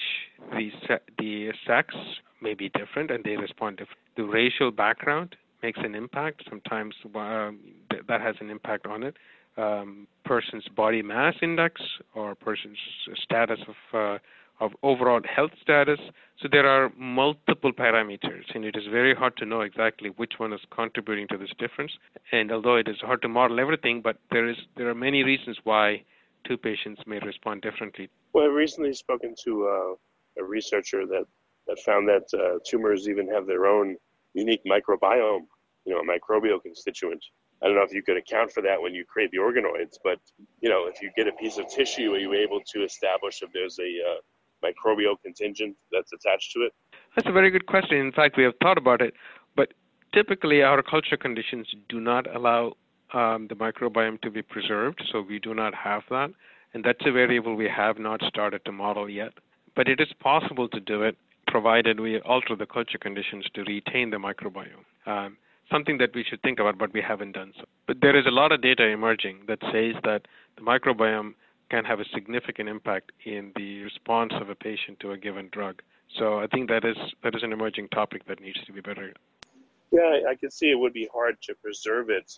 the 0.51 0.69
se- 0.87 1.11
the 1.17 1.51
sex 1.67 1.93
may 2.41 2.53
be 2.53 2.69
different, 2.69 3.11
and 3.11 3.23
they 3.23 3.35
respond 3.35 3.77
different. 3.77 3.99
The 4.15 4.23
racial 4.23 4.71
background 4.71 5.35
makes 5.61 5.79
an 5.83 5.95
impact. 5.95 6.43
Sometimes 6.49 6.95
um, 7.15 7.59
th- 7.89 8.03
that 8.07 8.21
has 8.21 8.35
an 8.39 8.49
impact 8.49 8.85
on 8.85 9.03
it. 9.03 9.17
Um, 9.57 10.07
person's 10.23 10.67
body 10.69 11.01
mass 11.01 11.33
index 11.41 11.81
or 12.15 12.35
person's 12.35 12.77
status 13.21 13.59
of 13.67 13.75
uh, 13.93 14.17
of 14.61 14.71
overall 14.83 15.21
health 15.35 15.51
status. 15.61 15.99
So 16.39 16.47
there 16.49 16.67
are 16.67 16.91
multiple 16.97 17.73
parameters, 17.73 18.45
and 18.53 18.63
it 18.63 18.75
is 18.77 18.83
very 18.89 19.13
hard 19.13 19.35
to 19.37 19.45
know 19.45 19.61
exactly 19.61 20.09
which 20.15 20.33
one 20.37 20.53
is 20.53 20.61
contributing 20.73 21.27
to 21.29 21.37
this 21.37 21.49
difference. 21.57 21.91
And 22.31 22.51
although 22.51 22.75
it 22.75 22.87
is 22.87 22.97
hard 23.01 23.21
to 23.23 23.27
model 23.27 23.59
everything, 23.59 24.01
but 24.01 24.17
there 24.31 24.47
is 24.47 24.57
there 24.77 24.89
are 24.89 24.95
many 24.95 25.23
reasons 25.23 25.57
why 25.63 26.03
two 26.47 26.57
patients 26.57 27.01
may 27.05 27.19
respond 27.19 27.61
differently. 27.61 28.09
Well, 28.33 28.45
I've 28.45 28.53
recently 28.53 28.93
spoken 28.93 29.35
to 29.43 29.51
uh, 29.67 30.41
a 30.41 30.43
researcher 30.43 31.05
that 31.07 31.25
that 31.67 31.79
found 31.79 32.07
that 32.07 32.25
uh, 32.33 32.59
tumors 32.65 33.07
even 33.09 33.27
have 33.29 33.45
their 33.45 33.65
own 33.65 33.97
unique 34.33 34.61
microbiome, 34.65 35.45
you 35.85 35.93
know, 35.93 35.99
a 35.99 36.05
microbial 36.05 36.61
constituent. 36.61 37.23
I 37.61 37.67
don't 37.67 37.75
know 37.75 37.83
if 37.83 37.93
you 37.93 38.01
could 38.01 38.17
account 38.17 38.51
for 38.51 38.61
that 38.63 38.81
when 38.81 38.95
you 38.95 39.05
create 39.05 39.29
the 39.31 39.37
organoids, 39.37 39.97
but 40.03 40.19
you 40.61 40.69
know, 40.69 40.87
if 40.87 41.01
you 41.01 41.11
get 41.15 41.27
a 41.27 41.33
piece 41.33 41.57
of 41.57 41.67
tissue, 41.67 42.13
are 42.13 42.19
you 42.19 42.33
able 42.33 42.61
to 42.73 42.83
establish 42.83 43.41
if 43.41 43.51
there's 43.53 43.77
a 43.79 43.83
uh, 43.83 44.21
microbial 44.63 45.15
contingent 45.23 45.75
that's 45.91 46.11
attached 46.13 46.51
to 46.53 46.59
it? 46.61 46.73
That's 47.15 47.27
a 47.27 47.31
very 47.31 47.49
good 47.49 47.65
question. 47.65 47.97
In 47.97 48.11
fact, 48.11 48.37
we 48.37 48.43
have 48.43 48.53
thought 48.61 48.77
about 48.77 49.01
it, 49.01 49.13
but 49.55 49.73
typically 50.13 50.61
our 50.61 50.81
culture 50.81 51.17
conditions 51.17 51.67
do 51.89 51.99
not 51.99 52.33
allow 52.33 52.73
um, 53.13 53.47
the 53.49 53.55
microbiome 53.55 54.21
to 54.21 54.31
be 54.31 54.41
preserved, 54.41 55.03
so 55.11 55.21
we 55.21 55.39
do 55.39 55.53
not 55.53 55.73
have 55.75 56.03
that. 56.09 56.31
And 56.73 56.83
that's 56.83 57.05
a 57.05 57.11
variable 57.11 57.55
we 57.55 57.67
have 57.67 57.99
not 57.99 58.21
started 58.23 58.63
to 58.65 58.71
model 58.71 59.09
yet. 59.09 59.33
But 59.75 59.87
it 59.87 59.99
is 59.99 60.07
possible 60.19 60.69
to 60.69 60.79
do 60.79 61.03
it, 61.03 61.17
provided 61.47 61.99
we 61.99 62.19
alter 62.21 62.55
the 62.55 62.65
culture 62.65 62.97
conditions 62.97 63.45
to 63.53 63.63
retain 63.63 64.09
the 64.09 64.17
microbiome. 64.17 64.85
Um, 65.05 65.37
something 65.69 65.97
that 65.97 66.13
we 66.13 66.23
should 66.23 66.41
think 66.41 66.59
about, 66.59 66.77
but 66.77 66.93
we 66.93 67.01
haven't 67.01 67.33
done 67.33 67.53
so. 67.57 67.65
But 67.87 67.97
there 68.01 68.17
is 68.17 68.25
a 68.25 68.31
lot 68.31 68.51
of 68.51 68.61
data 68.61 68.85
emerging 68.85 69.39
that 69.47 69.59
says 69.71 69.95
that 70.03 70.23
the 70.57 70.61
microbiome 70.61 71.33
can 71.71 71.85
have 71.85 72.01
a 72.01 72.05
significant 72.13 72.67
impact 72.67 73.13
in 73.25 73.53
the 73.55 73.81
response 73.81 74.33
of 74.41 74.49
a 74.49 74.55
patient 74.55 74.99
to 74.99 75.11
a 75.11 75.17
given 75.17 75.47
drug. 75.53 75.81
So 76.19 76.39
I 76.39 76.47
think 76.47 76.69
that 76.69 76.83
is 76.83 76.97
that 77.23 77.33
is 77.33 77.43
an 77.43 77.53
emerging 77.53 77.87
topic 77.89 78.25
that 78.27 78.41
needs 78.41 78.59
to 78.65 78.73
be 78.73 78.81
better. 78.81 79.13
Yeah, 79.91 80.29
I 80.29 80.35
can 80.35 80.51
see 80.51 80.69
it 80.69 80.79
would 80.79 80.93
be 80.93 81.07
hard 81.13 81.41
to 81.43 81.55
preserve 81.55 82.09
it, 82.09 82.29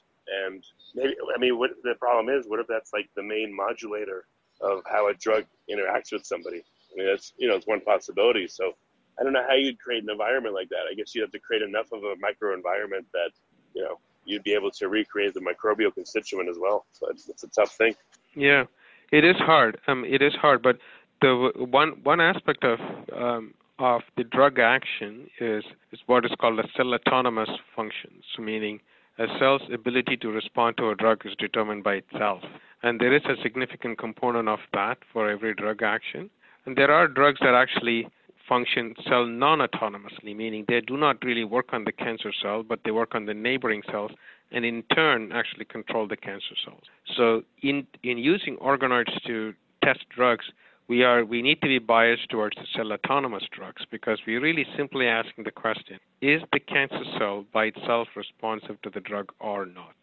and 0.45 0.63
maybe 0.93 1.15
I 1.35 1.39
mean, 1.39 1.57
what 1.57 1.71
the 1.83 1.95
problem 1.95 2.29
is, 2.35 2.45
what 2.47 2.59
if 2.59 2.67
that's 2.67 2.93
like 2.93 3.09
the 3.15 3.23
main 3.23 3.55
modulator 3.55 4.25
of 4.61 4.83
how 4.85 5.09
a 5.09 5.13
drug 5.15 5.45
interacts 5.69 6.11
with 6.11 6.25
somebody? 6.25 6.63
I 6.91 6.95
mean, 6.95 7.07
that's 7.07 7.33
you 7.37 7.47
know, 7.47 7.55
it's 7.55 7.65
one 7.67 7.81
possibility. 7.81 8.47
So 8.47 8.73
I 9.19 9.23
don't 9.23 9.33
know 9.33 9.45
how 9.47 9.55
you'd 9.55 9.79
create 9.79 10.03
an 10.03 10.11
environment 10.11 10.53
like 10.53 10.69
that. 10.69 10.85
I 10.89 10.93
guess 10.93 11.15
you'd 11.15 11.23
have 11.23 11.31
to 11.31 11.39
create 11.39 11.63
enough 11.63 11.91
of 11.91 12.03
a 12.03 12.15
microenvironment 12.27 13.05
that 13.13 13.31
you 13.73 13.81
know 13.81 13.97
you'd 14.25 14.43
be 14.43 14.53
able 14.53 14.71
to 14.71 14.87
recreate 14.89 15.33
the 15.33 15.41
microbial 15.41 15.91
constituent 15.93 16.49
as 16.49 16.57
well. 16.59 16.85
So 16.91 17.07
it's, 17.09 17.27
it's 17.27 17.43
a 17.43 17.49
tough 17.49 17.71
thing. 17.71 17.95
Yeah, 18.35 18.65
it 19.13 19.23
is 19.23 19.35
hard. 19.37 19.77
Um, 19.87 20.03
it 20.05 20.21
is 20.23 20.33
hard, 20.33 20.63
but 20.63 20.77
the 21.21 21.51
one 21.55 21.91
one 22.03 22.19
aspect 22.19 22.63
of 22.63 22.79
um, 23.15 23.53
of 23.77 24.01
the 24.17 24.23
drug 24.23 24.59
action 24.59 25.29
is 25.39 25.63
is 25.91 25.99
what 26.07 26.25
is 26.25 26.31
called 26.39 26.59
a 26.59 26.67
cell 26.75 26.93
autonomous 26.93 27.49
functions, 27.75 28.23
meaning 28.39 28.79
a 29.19 29.27
cell's 29.39 29.61
ability 29.71 30.17
to 30.17 30.29
respond 30.29 30.77
to 30.77 30.89
a 30.89 30.95
drug 30.95 31.21
is 31.25 31.35
determined 31.37 31.83
by 31.83 31.95
itself, 32.01 32.41
and 32.81 32.99
there 32.99 33.15
is 33.15 33.25
a 33.25 33.41
significant 33.43 33.99
component 33.99 34.49
of 34.49 34.59
that 34.73 34.97
for 35.11 35.29
every 35.29 35.53
drug 35.53 35.83
action. 35.83 36.29
And 36.65 36.75
there 36.75 36.91
are 36.91 37.07
drugs 37.07 37.39
that 37.41 37.53
actually 37.53 38.07
function 38.53 38.93
cell 39.09 39.25
non-autonomously, 39.25 40.35
meaning 40.35 40.63
they 40.67 40.81
do 40.81 40.95
not 40.95 41.17
really 41.23 41.43
work 41.43 41.69
on 41.73 41.83
the 41.85 41.91
cancer 41.91 42.31
cell, 42.41 42.61
but 42.61 42.79
they 42.83 42.91
work 42.91 43.15
on 43.15 43.25
the 43.25 43.33
neighboring 43.33 43.81
cells, 43.91 44.11
and 44.51 44.63
in 44.63 44.83
turn 44.95 45.31
actually 45.31 45.65
control 45.65 46.07
the 46.07 46.19
cancer 46.27 46.55
cells. 46.63 46.83
So 47.17 47.25
in 47.69 47.87
in 48.03 48.17
using 48.33 48.55
organoids 48.57 49.15
to 49.27 49.53
test 49.83 50.03
drugs, 50.17 50.45
we 50.87 50.97
are 51.09 51.21
we 51.33 51.41
need 51.47 51.59
to 51.61 51.69
be 51.75 51.79
biased 51.79 52.27
towards 52.29 52.55
the 52.57 52.67
cell 52.75 52.91
autonomous 52.97 53.45
drugs 53.57 53.83
because 53.95 54.19
we're 54.27 54.45
really 54.49 54.67
simply 54.77 55.07
asking 55.07 55.43
the 55.45 55.55
question: 55.65 55.97
Is 56.21 56.41
the 56.51 56.59
cancer 56.59 57.05
cell 57.17 57.37
by 57.51 57.65
itself 57.71 58.07
responsive 58.23 58.77
to 58.83 58.89
the 58.95 59.03
drug 59.09 59.27
or 59.39 59.65
not? 59.65 59.99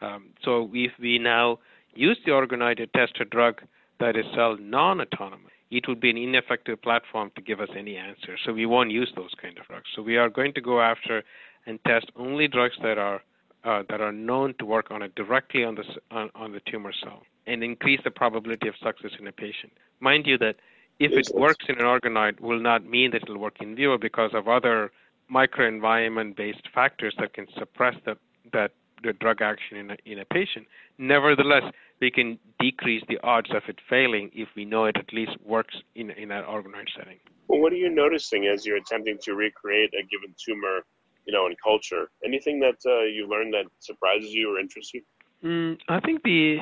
Um, 0.00 0.22
so 0.44 0.52
if 0.86 0.92
we 0.98 1.18
now 1.20 1.60
use 1.94 2.18
the 2.24 2.32
organoid 2.32 2.78
to 2.78 2.86
test 2.98 3.14
a 3.20 3.24
drug 3.24 3.54
that 4.00 4.16
is 4.16 4.24
cell 4.34 4.56
non-autonomous, 4.58 5.51
it 5.72 5.88
would 5.88 6.00
be 6.00 6.10
an 6.10 6.18
ineffective 6.18 6.80
platform 6.82 7.30
to 7.34 7.40
give 7.40 7.58
us 7.60 7.70
any 7.76 7.96
answer. 7.96 8.36
So 8.44 8.52
we 8.52 8.66
won't 8.66 8.90
use 8.90 9.10
those 9.16 9.32
kind 9.40 9.58
of 9.58 9.66
drugs. 9.66 9.88
So 9.96 10.02
we 10.02 10.16
are 10.18 10.28
going 10.28 10.52
to 10.54 10.60
go 10.60 10.82
after 10.82 11.22
and 11.66 11.78
test 11.86 12.06
only 12.16 12.46
drugs 12.46 12.76
that 12.82 12.98
are 12.98 13.22
uh, 13.64 13.82
that 13.88 14.00
are 14.00 14.10
known 14.12 14.54
to 14.58 14.66
work 14.66 14.90
on 14.90 15.02
it 15.02 15.14
directly 15.14 15.64
on 15.64 15.76
the 15.76 15.84
on, 16.10 16.30
on 16.34 16.52
the 16.52 16.60
tumor 16.70 16.92
cell 17.02 17.22
and 17.46 17.64
increase 17.64 18.00
the 18.04 18.10
probability 18.10 18.68
of 18.68 18.74
success 18.82 19.12
in 19.18 19.26
a 19.26 19.32
patient. 19.32 19.72
Mind 20.00 20.26
you 20.26 20.36
that 20.38 20.56
if 20.98 21.12
it 21.12 21.28
works 21.34 21.64
in 21.68 21.76
an 21.78 21.84
organoid 21.84 22.40
will 22.40 22.60
not 22.60 22.84
mean 22.84 23.12
that 23.12 23.22
it 23.22 23.28
will 23.28 23.38
work 23.38 23.60
in 23.60 23.74
vivo 23.74 23.96
because 23.98 24.32
of 24.34 24.48
other 24.48 24.92
microenvironment 25.32 26.36
based 26.36 26.68
factors 26.74 27.14
that 27.18 27.32
can 27.32 27.46
suppress 27.58 27.94
the, 28.04 28.16
that 28.52 28.72
the 29.02 29.12
drug 29.14 29.40
action 29.40 29.76
in 29.76 29.90
a, 29.92 29.96
in 30.04 30.18
a 30.18 30.24
patient. 30.24 30.66
Nevertheless, 30.98 31.64
we 32.02 32.10
can 32.10 32.38
decrease 32.60 33.02
the 33.08 33.18
odds 33.22 33.50
of 33.50 33.62
it 33.68 33.78
failing 33.88 34.30
if 34.34 34.48
we 34.54 34.66
know 34.66 34.84
it 34.84 34.96
at 34.98 35.10
least 35.14 35.32
works 35.42 35.74
in, 35.94 36.10
in 36.10 36.30
an 36.30 36.44
organoid 36.44 36.88
setting. 36.94 37.18
Well, 37.48 37.60
what 37.60 37.72
are 37.72 37.76
you 37.76 37.88
noticing 37.88 38.46
as 38.46 38.66
you're 38.66 38.76
attempting 38.76 39.16
to 39.22 39.34
recreate 39.34 39.94
a 39.94 40.02
given 40.04 40.34
tumor 40.44 40.84
you 41.26 41.32
know, 41.32 41.46
in 41.46 41.54
culture. 41.62 42.10
Anything 42.24 42.60
that 42.60 42.78
uh, 42.86 43.04
you 43.04 43.28
learned 43.28 43.54
that 43.54 43.66
surprises 43.80 44.32
you 44.32 44.54
or 44.54 44.58
interests 44.58 44.92
you? 44.94 45.02
Mm, 45.44 45.78
I 45.88 46.00
think 46.00 46.22
the 46.22 46.58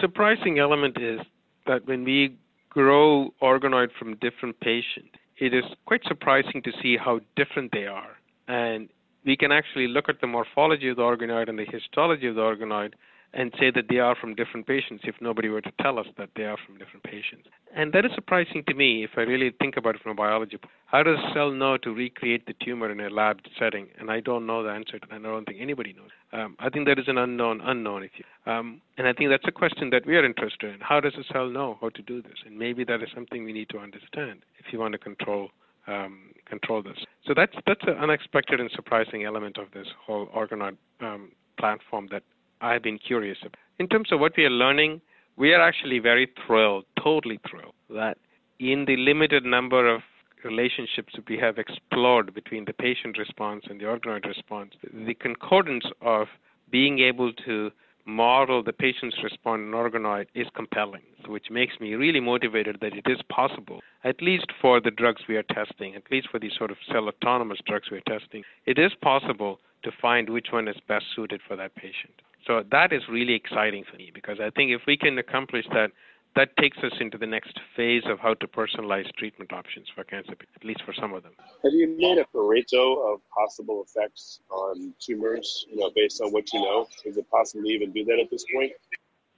surprising 0.00 0.58
element 0.58 0.96
is 1.00 1.20
that 1.66 1.86
when 1.86 2.04
we 2.04 2.36
grow 2.68 3.32
organoid 3.42 3.88
from 3.98 4.16
different 4.16 4.58
patients, 4.60 5.16
it 5.38 5.52
is 5.52 5.64
quite 5.86 6.02
surprising 6.06 6.62
to 6.62 6.72
see 6.82 6.96
how 6.96 7.20
different 7.36 7.72
they 7.72 7.86
are. 7.86 8.16
And 8.48 8.88
we 9.24 9.36
can 9.36 9.52
actually 9.52 9.88
look 9.88 10.08
at 10.08 10.20
the 10.20 10.26
morphology 10.26 10.88
of 10.88 10.96
the 10.96 11.02
organoid 11.02 11.48
and 11.48 11.58
the 11.58 11.64
histology 11.64 12.26
of 12.26 12.36
the 12.36 12.40
organoid 12.40 12.94
and 13.34 13.52
say 13.58 13.70
that 13.70 13.84
they 13.88 13.98
are 13.98 14.14
from 14.14 14.34
different 14.34 14.66
patients 14.66 15.04
if 15.04 15.14
nobody 15.20 15.48
were 15.48 15.60
to 15.60 15.72
tell 15.80 15.98
us 15.98 16.06
that 16.16 16.30
they 16.36 16.44
are 16.44 16.56
from 16.64 16.78
different 16.78 17.02
patients. 17.02 17.48
And 17.74 17.92
that 17.92 18.04
is 18.04 18.12
surprising 18.14 18.62
to 18.68 18.74
me 18.74 19.04
if 19.04 19.10
I 19.16 19.22
really 19.22 19.52
think 19.60 19.76
about 19.76 19.94
it 19.94 20.02
from 20.02 20.12
a 20.12 20.14
biology. 20.14 20.58
How 20.86 21.02
does 21.02 21.18
a 21.18 21.34
cell 21.34 21.50
know 21.50 21.76
to 21.78 21.90
recreate 21.90 22.46
the 22.46 22.54
tumor 22.64 22.90
in 22.90 23.00
a 23.00 23.10
lab 23.10 23.40
setting? 23.58 23.88
And 23.98 24.10
I 24.10 24.20
don't 24.20 24.46
know 24.46 24.62
the 24.62 24.70
answer 24.70 24.98
to 24.98 25.06
that. 25.10 25.16
I 25.16 25.18
don't 25.18 25.44
think 25.44 25.58
anybody 25.60 25.92
knows. 25.92 26.10
Um, 26.32 26.56
I 26.58 26.70
think 26.70 26.86
that 26.86 26.98
is 26.98 27.08
an 27.08 27.18
unknown 27.18 27.60
unknown. 27.60 28.04
If 28.04 28.12
you, 28.16 28.52
um, 28.52 28.80
and 28.96 29.06
I 29.06 29.12
think 29.12 29.30
that's 29.30 29.46
a 29.46 29.52
question 29.52 29.90
that 29.90 30.06
we 30.06 30.16
are 30.16 30.24
interested 30.24 30.74
in. 30.74 30.80
How 30.80 31.00
does 31.00 31.14
a 31.14 31.32
cell 31.32 31.48
know 31.48 31.78
how 31.80 31.90
to 31.90 32.02
do 32.02 32.22
this? 32.22 32.38
And 32.46 32.58
maybe 32.58 32.84
that 32.84 33.02
is 33.02 33.08
something 33.14 33.44
we 33.44 33.52
need 33.52 33.68
to 33.70 33.78
understand 33.78 34.40
if 34.58 34.72
you 34.72 34.78
want 34.78 34.92
to 34.92 34.98
control 34.98 35.50
um, 35.86 36.30
control 36.46 36.82
this. 36.82 36.98
So 37.26 37.34
that's 37.34 37.54
that's 37.66 37.82
an 37.82 37.94
unexpected 38.00 38.60
and 38.60 38.70
surprising 38.74 39.24
element 39.24 39.58
of 39.58 39.70
this 39.72 39.86
whole 40.04 40.26
organoid 40.28 40.76
um, 41.00 41.32
platform 41.58 42.08
that 42.10 42.22
I've 42.60 42.82
been 42.82 42.98
curious 42.98 43.38
about. 43.42 43.56
In 43.78 43.88
terms 43.88 44.12
of 44.12 44.20
what 44.20 44.32
we 44.36 44.44
are 44.44 44.50
learning, 44.50 45.00
we 45.36 45.52
are 45.52 45.60
actually 45.60 45.98
very 45.98 46.28
thrilled, 46.46 46.84
totally 47.02 47.38
thrilled, 47.48 47.74
that 47.90 48.18
in 48.58 48.86
the 48.86 48.96
limited 48.96 49.44
number 49.44 49.92
of 49.94 50.00
relationships 50.44 51.14
we 51.28 51.36
have 51.38 51.58
explored 51.58 52.32
between 52.32 52.64
the 52.64 52.72
patient 52.72 53.18
response 53.18 53.64
and 53.68 53.80
the 53.80 53.84
organoid 53.84 54.24
response, 54.24 54.72
the 54.92 55.14
concordance 55.14 55.84
of 56.00 56.28
being 56.70 57.00
able 57.00 57.32
to 57.32 57.70
model 58.06 58.62
the 58.62 58.72
patient's 58.72 59.16
response 59.22 59.60
in 59.60 59.72
organoid 59.72 60.26
is 60.34 60.46
compelling, 60.54 61.02
which 61.26 61.50
makes 61.50 61.74
me 61.80 61.94
really 61.94 62.20
motivated 62.20 62.78
that 62.80 62.94
it 62.94 63.04
is 63.06 63.18
possible, 63.28 63.80
at 64.04 64.22
least 64.22 64.46
for 64.60 64.80
the 64.80 64.92
drugs 64.92 65.22
we 65.28 65.36
are 65.36 65.42
testing, 65.42 65.94
at 65.96 66.10
least 66.10 66.28
for 66.30 66.38
these 66.38 66.52
sort 66.56 66.70
of 66.70 66.76
cell 66.90 67.08
autonomous 67.08 67.58
drugs 67.66 67.90
we 67.90 67.98
are 67.98 68.18
testing, 68.18 68.44
it 68.64 68.78
is 68.78 68.92
possible 69.02 69.58
to 69.82 69.90
find 70.00 70.30
which 70.30 70.48
one 70.52 70.68
is 70.68 70.76
best 70.88 71.04
suited 71.14 71.40
for 71.46 71.56
that 71.56 71.74
patient. 71.74 72.14
So 72.46 72.62
that 72.70 72.92
is 72.92 73.02
really 73.10 73.34
exciting 73.34 73.84
for 73.90 73.96
me 73.96 74.10
because 74.14 74.38
I 74.40 74.50
think 74.50 74.70
if 74.70 74.82
we 74.86 74.96
can 74.96 75.18
accomplish 75.18 75.64
that, 75.72 75.90
that 76.36 76.54
takes 76.58 76.76
us 76.78 76.92
into 77.00 77.16
the 77.16 77.26
next 77.26 77.58
phase 77.74 78.02
of 78.06 78.18
how 78.20 78.34
to 78.34 78.46
personalize 78.46 79.10
treatment 79.16 79.52
options 79.52 79.86
for 79.94 80.04
cancer, 80.04 80.32
at 80.32 80.64
least 80.64 80.82
for 80.84 80.92
some 80.92 81.14
of 81.14 81.22
them. 81.22 81.32
Have 81.64 81.72
you 81.72 81.96
made 81.98 82.18
a 82.18 82.26
Pareto 82.36 83.12
of 83.12 83.20
possible 83.30 83.84
effects 83.88 84.40
on 84.50 84.92
tumors, 85.00 85.66
you 85.70 85.78
know, 85.78 85.90
based 85.96 86.20
on 86.20 86.30
what 86.32 86.44
you 86.52 86.60
know? 86.60 86.86
Is 87.06 87.16
it 87.16 87.28
possible 87.30 87.64
to 87.64 87.70
even 87.70 87.90
do 87.90 88.04
that 88.04 88.18
at 88.22 88.30
this 88.30 88.44
point? 88.54 88.72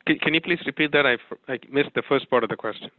Can, 0.06 0.18
can 0.18 0.34
you 0.34 0.40
please 0.40 0.58
repeat 0.66 0.90
that? 0.92 1.06
I, 1.06 1.16
I 1.50 1.58
missed 1.70 1.90
the 1.94 2.02
first 2.08 2.28
part 2.28 2.42
of 2.42 2.50
the 2.50 2.56
question. 2.56 2.90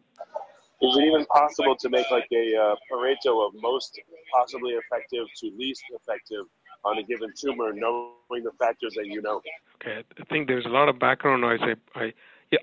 Is 0.81 0.95
it 0.95 1.03
even 1.03 1.25
possible 1.25 1.75
to 1.75 1.89
make 1.89 2.09
like 2.09 2.27
a 2.31 2.55
uh, 2.55 2.75
Pareto 2.89 3.45
of 3.45 3.53
most 3.55 3.99
possibly 4.31 4.71
effective 4.71 5.25
to 5.41 5.51
least 5.57 5.83
effective 5.91 6.45
on 6.83 6.97
a 6.97 7.03
given 7.03 7.31
tumor, 7.37 7.71
knowing 7.73 8.43
the 8.43 8.51
factors 8.59 8.93
that 8.95 9.07
you 9.07 9.21
know. 9.21 9.41
Okay, 9.81 10.03
I 10.19 10.23
think 10.25 10.47
there's 10.47 10.65
a 10.65 10.69
lot 10.69 10.89
of 10.89 10.99
background 10.99 11.41
noise. 11.41 11.59
I, 11.61 11.99
I, 11.99 12.13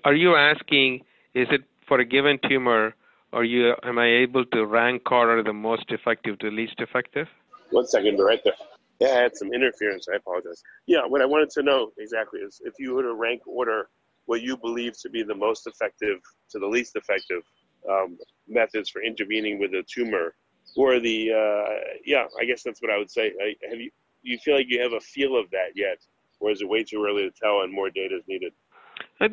are 0.05 0.15
you 0.15 0.37
asking, 0.37 1.03
is 1.35 1.47
it 1.51 1.63
for 1.87 2.01
a 2.01 2.05
given 2.05 2.39
tumor, 2.49 2.95
or 3.33 3.45
you 3.45 3.75
am 3.83 3.99
I 3.99 4.07
able 4.07 4.45
to 4.47 4.67
rank 4.67 5.11
order 5.11 5.43
the 5.43 5.53
most 5.53 5.91
effective 5.91 6.39
to 6.41 6.49
least 6.49 6.77
effective? 6.79 7.29
One 7.71 7.87
second, 7.87 8.19
right 8.19 8.41
there. 8.45 8.55
Yeah, 9.01 9.09
I 9.09 9.23
had 9.23 9.37
some 9.37 9.53
interference. 9.53 10.07
I 10.13 10.17
apologize. 10.17 10.63
Yeah, 10.87 11.07
what 11.07 11.21
I 11.21 11.27
wanted 11.27 11.51
to 11.51 11.63
know 11.63 11.93
exactly 11.99 12.41
is 12.41 12.61
if 12.65 12.75
you 12.79 12.95
were 12.95 13.03
to 13.03 13.15
rank 13.15 13.43
order 13.47 13.89
what 14.25 14.43
you 14.43 14.57
believe 14.57 14.99
to 15.01 15.11
be 15.11 15.23
the 15.23 15.35
most 15.35 15.67
effective 15.67 16.19
to 16.51 16.59
the 16.59 16.67
least 16.67 16.97
effective 16.97 17.43
um, 17.89 18.19
methods 18.49 18.91
for 18.91 19.03
intervening 19.03 19.59
with 19.59 19.73
a 19.73 19.85
tumor, 19.87 20.35
or 20.77 20.99
the 20.99 21.33
uh, 21.33 21.75
yeah, 22.05 22.25
I 22.41 22.45
guess 22.45 22.63
that's 22.63 22.83
what 22.83 22.91
I 22.91 22.99
would 22.99 23.11
say. 23.11 23.33
I, 23.41 23.55
have 23.71 23.81
you 23.81 23.91
you 24.27 24.39
feel 24.45 24.57
like 24.57 24.67
you 24.69 24.81
have 24.83 24.93
a 24.93 25.01
feel 25.01 25.39
of 25.39 25.51
that 25.51 25.73
yet, 25.75 25.99
or 26.41 26.51
is 26.51 26.61
it 26.61 26.69
way 26.69 26.83
too 26.83 27.05
early 27.07 27.23
to 27.23 27.31
tell 27.43 27.63
and 27.63 27.73
more 27.73 27.91
data 27.91 28.17
is 28.17 28.23
needed? 28.29 28.53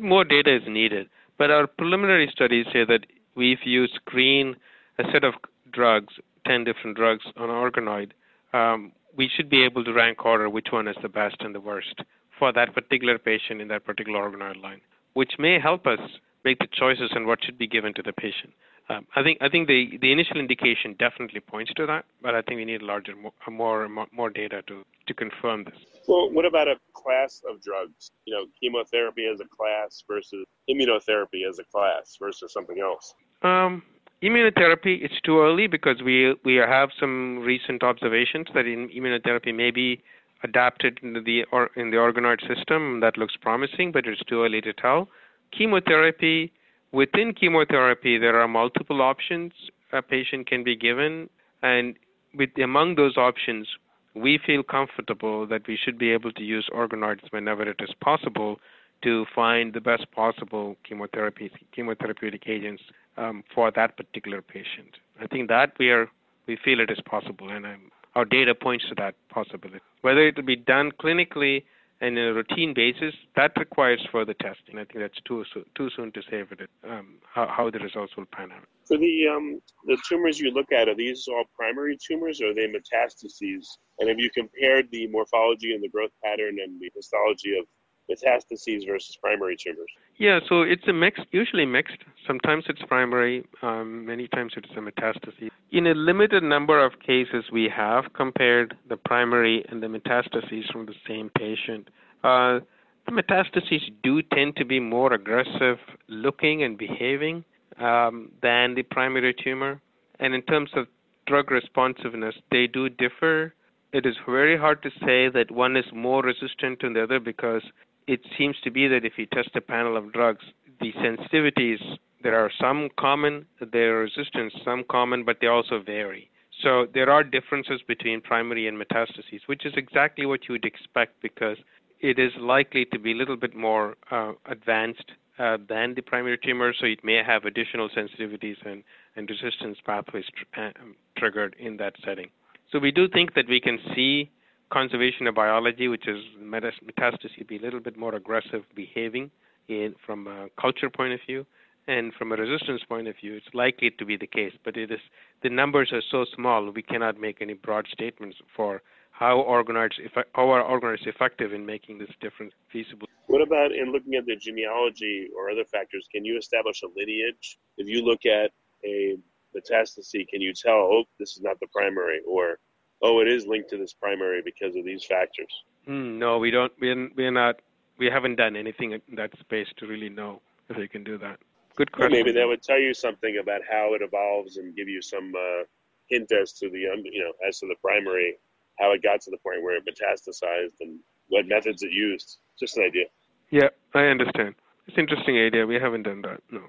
More 0.00 0.24
data 0.24 0.54
is 0.54 0.62
needed, 0.66 1.08
but 1.36 1.50
our 1.50 1.66
preliminary 1.66 2.28
studies 2.32 2.66
say 2.72 2.84
that 2.84 3.06
if 3.36 3.60
you 3.64 3.86
screen 3.88 4.56
a 4.98 5.04
set 5.12 5.24
of 5.24 5.34
drugs, 5.72 6.14
10 6.46 6.64
different 6.64 6.96
drugs 6.96 7.24
on 7.36 7.48
organoid, 7.48 8.12
um, 8.52 8.92
we 9.16 9.28
should 9.34 9.50
be 9.50 9.64
able 9.64 9.84
to 9.84 9.92
rank 9.92 10.24
order 10.24 10.48
which 10.48 10.68
one 10.70 10.88
is 10.88 10.96
the 11.02 11.08
best 11.08 11.36
and 11.40 11.54
the 11.54 11.60
worst 11.60 12.00
for 12.38 12.52
that 12.52 12.74
particular 12.74 13.18
patient 13.18 13.60
in 13.60 13.68
that 13.68 13.84
particular 13.84 14.18
organoid 14.20 14.60
line, 14.62 14.80
which 15.14 15.32
may 15.38 15.58
help 15.60 15.86
us 15.86 16.00
make 16.44 16.58
the 16.58 16.68
choices 16.72 17.10
on 17.14 17.26
what 17.26 17.38
should 17.44 17.58
be 17.58 17.66
given 17.66 17.94
to 17.94 18.02
the 18.02 18.12
patient. 18.12 18.52
Um, 18.90 19.06
I 19.16 19.22
think 19.22 19.38
I 19.40 19.48
think 19.48 19.66
the, 19.66 19.96
the 20.00 20.12
initial 20.12 20.38
indication 20.38 20.94
definitely 20.98 21.40
points 21.40 21.72
to 21.76 21.86
that, 21.86 22.04
but 22.20 22.34
I 22.34 22.42
think 22.42 22.58
we 22.58 22.66
need 22.66 22.82
larger, 22.82 23.14
more 23.16 23.32
more, 23.50 23.88
more 24.12 24.30
data 24.30 24.60
to, 24.66 24.84
to 25.06 25.14
confirm 25.14 25.64
this. 25.64 25.74
Well, 26.06 26.30
what 26.30 26.44
about 26.44 26.68
a 26.68 26.76
class 26.92 27.42
of 27.48 27.62
drugs? 27.62 28.10
You 28.26 28.34
know, 28.34 28.44
chemotherapy 28.60 29.26
as 29.32 29.40
a 29.40 29.46
class 29.46 30.04
versus 30.06 30.44
immunotherapy 30.68 31.48
as 31.48 31.58
a 31.58 31.64
class 31.64 32.16
versus 32.20 32.52
something 32.52 32.78
else. 32.78 33.14
Um, 33.42 33.82
immunotherapy, 34.22 35.02
it's 35.02 35.18
too 35.22 35.40
early 35.40 35.66
because 35.66 36.02
we 36.02 36.34
we 36.44 36.56
have 36.56 36.90
some 37.00 37.38
recent 37.38 37.82
observations 37.82 38.48
that 38.52 38.66
in 38.66 38.90
immunotherapy 38.90 39.54
may 39.54 39.70
be 39.70 40.02
adapted 40.42 41.00
into 41.02 41.22
the 41.22 41.44
or 41.52 41.70
in 41.74 41.90
the 41.90 41.96
organoid 41.96 42.46
system. 42.46 43.00
That 43.00 43.16
looks 43.16 43.34
promising, 43.40 43.92
but 43.92 44.06
it's 44.06 44.22
too 44.24 44.42
early 44.42 44.60
to 44.60 44.74
tell. 44.74 45.08
Chemotherapy 45.56 46.52
Within 46.94 47.34
chemotherapy, 47.34 48.18
there 48.18 48.40
are 48.40 48.46
multiple 48.46 49.02
options 49.02 49.52
a 49.92 50.00
patient 50.00 50.46
can 50.46 50.62
be 50.62 50.76
given, 50.76 51.28
and 51.60 51.96
with 52.36 52.50
among 52.62 52.94
those 52.94 53.16
options, 53.16 53.66
we 54.14 54.38
feel 54.46 54.62
comfortable 54.62 55.44
that 55.48 55.66
we 55.66 55.76
should 55.76 55.98
be 55.98 56.12
able 56.12 56.30
to 56.30 56.42
use 56.44 56.68
organoids 56.72 57.24
whenever 57.30 57.68
it 57.68 57.80
is 57.80 57.90
possible 58.00 58.60
to 59.02 59.26
find 59.34 59.74
the 59.74 59.80
best 59.80 60.06
possible 60.12 60.76
chemotherapy 60.88 61.50
chemotherapeutic 61.76 62.46
agents 62.46 62.82
um, 63.16 63.42
for 63.52 63.72
that 63.72 63.96
particular 63.96 64.40
patient. 64.40 64.98
I 65.20 65.26
think 65.26 65.48
that 65.48 65.72
we 65.80 65.90
are 65.90 66.08
we 66.46 66.56
feel 66.64 66.78
it 66.78 66.90
is 66.90 67.00
possible, 67.04 67.48
and 67.50 67.66
um, 67.66 67.90
our 68.14 68.24
data 68.24 68.54
points 68.54 68.84
to 68.88 68.94
that 68.98 69.16
possibility. 69.30 69.80
Whether 70.02 70.28
it 70.28 70.36
will 70.36 70.44
be 70.44 70.56
done 70.56 70.92
clinically 70.92 71.64
and 72.00 72.18
on 72.18 72.24
a 72.24 72.34
routine 72.34 72.74
basis, 72.74 73.14
that 73.36 73.52
requires 73.58 74.06
further 74.10 74.34
testing. 74.34 74.78
I 74.78 74.84
think 74.84 74.98
that's 75.00 75.20
too 75.26 75.44
too 75.76 75.90
soon 75.96 76.12
to 76.12 76.22
say 76.22 76.38
it, 76.38 76.70
um, 76.88 77.16
how, 77.32 77.46
how 77.46 77.70
the 77.70 77.78
results 77.78 78.16
will 78.16 78.26
pan 78.26 78.52
out. 78.52 78.64
For 78.86 78.98
the 78.98 79.28
um, 79.28 79.60
the 79.86 79.96
tumors 80.08 80.38
you 80.38 80.50
look 80.50 80.72
at, 80.72 80.88
are 80.88 80.94
these 80.94 81.26
all 81.28 81.44
primary 81.56 81.96
tumors 81.96 82.40
or 82.40 82.50
are 82.50 82.54
they 82.54 82.66
metastases? 82.66 83.66
And 83.98 84.08
have 84.08 84.18
you 84.18 84.30
compared 84.30 84.90
the 84.90 85.06
morphology 85.08 85.72
and 85.74 85.82
the 85.82 85.88
growth 85.88 86.10
pattern 86.22 86.56
and 86.62 86.80
the 86.80 86.90
histology 86.94 87.56
of 87.58 87.64
metastases 88.10 88.86
versus 88.86 89.16
primary 89.22 89.56
tumors? 89.56 89.90
Yeah, 90.16 90.40
so 90.48 90.62
it's 90.62 90.86
a 90.88 90.92
mix, 90.92 91.20
usually 91.32 91.66
mixed. 91.66 91.98
Sometimes 92.26 92.64
it's 92.68 92.82
primary, 92.88 93.44
um, 93.62 94.06
many 94.06 94.28
times 94.28 94.52
it's 94.56 94.70
a 94.76 94.80
metastasis. 94.80 95.50
In 95.72 95.86
a 95.86 95.94
limited 95.94 96.42
number 96.42 96.84
of 96.84 97.00
cases, 97.00 97.44
we 97.52 97.68
have 97.74 98.12
compared 98.14 98.76
the 98.88 98.96
primary 98.96 99.64
and 99.68 99.82
the 99.82 99.88
metastases 99.88 100.70
from 100.70 100.86
the 100.86 100.94
same 101.08 101.30
patient. 101.36 101.88
Uh, 102.22 102.60
the 103.06 103.12
metastases 103.12 103.82
do 104.02 104.22
tend 104.22 104.56
to 104.56 104.64
be 104.64 104.80
more 104.80 105.12
aggressive 105.12 105.78
looking 106.08 106.62
and 106.62 106.78
behaving 106.78 107.44
um, 107.78 108.30
than 108.42 108.74
the 108.74 108.82
primary 108.82 109.34
tumor. 109.34 109.80
And 110.20 110.34
in 110.34 110.42
terms 110.42 110.70
of 110.74 110.86
drug 111.26 111.50
responsiveness, 111.50 112.34
they 112.50 112.66
do 112.66 112.88
differ. 112.88 113.54
It 113.92 114.06
is 114.06 114.16
very 114.26 114.56
hard 114.56 114.82
to 114.82 114.90
say 115.04 115.28
that 115.28 115.50
one 115.50 115.76
is 115.76 115.84
more 115.92 116.22
resistant 116.22 116.80
than 116.82 116.94
the 116.94 117.02
other 117.02 117.20
because 117.20 117.62
it 118.06 118.20
seems 118.36 118.56
to 118.64 118.70
be 118.70 118.86
that 118.88 119.04
if 119.04 119.14
you 119.16 119.26
test 119.26 119.50
a 119.54 119.60
panel 119.60 119.96
of 119.96 120.12
drugs, 120.12 120.44
the 120.80 120.92
sensitivities, 120.94 121.78
there 122.22 122.38
are 122.38 122.50
some 122.60 122.88
common, 122.98 123.46
there 123.72 123.98
are 123.98 124.00
resistance, 124.02 124.52
some 124.64 124.84
common, 124.90 125.24
but 125.24 125.38
they 125.40 125.46
also 125.46 125.80
vary. 125.80 126.30
So 126.62 126.86
there 126.92 127.10
are 127.10 127.24
differences 127.24 127.80
between 127.86 128.20
primary 128.20 128.68
and 128.68 128.78
metastases, 128.78 129.40
which 129.46 129.66
is 129.66 129.74
exactly 129.76 130.24
what 130.24 130.48
you 130.48 130.52
would 130.52 130.64
expect 130.64 131.20
because 131.20 131.58
it 132.00 132.18
is 132.18 132.32
likely 132.38 132.84
to 132.86 132.98
be 132.98 133.12
a 133.12 133.14
little 133.14 133.36
bit 133.36 133.54
more 133.54 133.96
uh, 134.10 134.32
advanced 134.46 135.12
uh, 135.38 135.58
than 135.68 135.94
the 135.94 136.02
primary 136.02 136.38
tumor, 136.38 136.72
so 136.78 136.86
it 136.86 137.02
may 137.02 137.20
have 137.24 137.44
additional 137.44 137.88
sensitivities 137.88 138.56
and, 138.64 138.84
and 139.16 139.28
resistance 139.28 139.78
pathways 139.84 140.24
tr- 140.36 140.60
uh, 140.60 140.70
triggered 141.18 141.56
in 141.58 141.76
that 141.78 141.94
setting. 142.04 142.28
So 142.70 142.78
we 142.78 142.92
do 142.92 143.08
think 143.08 143.34
that 143.34 143.48
we 143.48 143.60
can 143.60 143.78
see 143.94 144.30
conservation 144.70 145.26
of 145.26 145.34
biology, 145.34 145.88
which 145.88 146.06
is 146.08 146.22
metastasis, 146.40 147.46
be 147.46 147.56
a 147.56 147.60
little 147.60 147.80
bit 147.80 147.96
more 147.96 148.14
aggressive 148.14 148.62
behaving 148.74 149.30
in, 149.68 149.94
from 150.04 150.26
a 150.26 150.48
culture 150.60 150.90
point 150.90 151.12
of 151.12 151.20
view, 151.26 151.46
and 151.86 152.12
from 152.14 152.32
a 152.32 152.36
resistance 152.36 152.82
point 152.88 153.08
of 153.08 153.14
view, 153.20 153.34
it's 153.34 153.54
likely 153.54 153.90
to 153.90 154.04
be 154.04 154.16
the 154.16 154.26
case. 154.26 154.52
But 154.64 154.76
it 154.76 154.90
is 154.90 155.00
the 155.42 155.50
numbers 155.50 155.92
are 155.92 156.02
so 156.10 156.24
small, 156.34 156.70
we 156.70 156.82
cannot 156.82 157.20
make 157.20 157.42
any 157.42 157.54
broad 157.54 157.86
statements 157.92 158.38
for 158.56 158.82
how 159.10 159.44
organoids, 159.48 159.92
how 160.32 160.50
are 160.50 160.62
organoids 160.64 161.06
effective 161.06 161.52
in 161.52 161.64
making 161.64 161.98
this 161.98 162.10
difference 162.20 162.52
feasible. 162.72 163.06
What 163.26 163.42
about 163.42 163.72
in 163.72 163.92
looking 163.92 164.14
at 164.14 164.26
the 164.26 164.36
genealogy 164.36 165.28
or 165.36 165.50
other 165.50 165.64
factors? 165.64 166.06
Can 166.12 166.24
you 166.24 166.36
establish 166.36 166.82
a 166.82 166.88
lineage? 166.96 167.58
If 167.78 167.86
you 167.86 168.04
look 168.04 168.26
at 168.26 168.50
a 168.84 169.16
metastasis, 169.56 170.28
can 170.28 170.40
you 170.40 170.52
tell, 170.52 170.74
oh, 170.74 171.04
this 171.18 171.36
is 171.36 171.42
not 171.42 171.60
the 171.60 171.68
primary, 171.72 172.20
or 172.26 172.58
oh, 173.04 173.20
it 173.20 173.28
is 173.28 173.46
linked 173.46 173.70
to 173.70 173.76
this 173.76 173.92
primary 173.92 174.42
because 174.42 174.74
of 174.74 174.84
these 174.84 175.04
factors? 175.04 175.52
Mm, 175.86 176.18
no, 176.18 176.38
we 176.38 176.50
don't. 176.50 176.72
We're, 176.80 177.08
we're 177.16 177.30
not 177.30 177.60
we 177.98 178.06
haven't 178.06 178.36
done 178.36 178.56
anything 178.56 178.92
in 178.92 179.00
that 179.14 179.38
space 179.38 179.68
to 179.76 179.86
really 179.86 180.08
know 180.08 180.40
if 180.68 180.76
we 180.76 180.88
can 180.88 181.04
do 181.04 181.18
that. 181.18 181.38
Good 181.76 181.92
question. 181.92 182.12
Well, 182.12 182.18
maybe 182.24 182.32
that 182.32 182.46
would 182.46 182.62
tell 182.62 182.78
you 182.78 182.94
something 182.94 183.38
about 183.40 183.60
how 183.70 183.94
it 183.94 184.02
evolves 184.02 184.56
and 184.56 184.74
give 184.76 184.88
you 184.88 185.02
some 185.02 185.32
uh, 185.36 185.64
hint 186.08 186.30
as 186.32 186.52
to 186.54 186.70
the 186.70 186.78
you 186.78 187.22
know 187.22 187.32
as 187.46 187.58
to 187.60 187.66
the 187.66 187.76
primary, 187.80 188.38
how 188.78 188.92
it 188.92 189.02
got 189.02 189.20
to 189.22 189.30
the 189.30 189.38
point 189.38 189.62
where 189.62 189.76
it 189.76 189.84
metastasized 189.84 190.80
and 190.80 190.98
what 191.28 191.46
methods 191.46 191.82
it 191.82 191.92
used. 191.92 192.38
Just 192.58 192.76
an 192.76 192.84
idea. 192.84 193.06
Yeah, 193.50 193.68
I 193.94 194.06
understand. 194.06 194.54
It's 194.86 194.96
an 194.96 195.02
interesting 195.02 195.38
idea. 195.38 195.66
We 195.66 195.76
haven't 195.76 196.04
done 196.04 196.22
that. 196.22 196.40
No. 196.50 196.62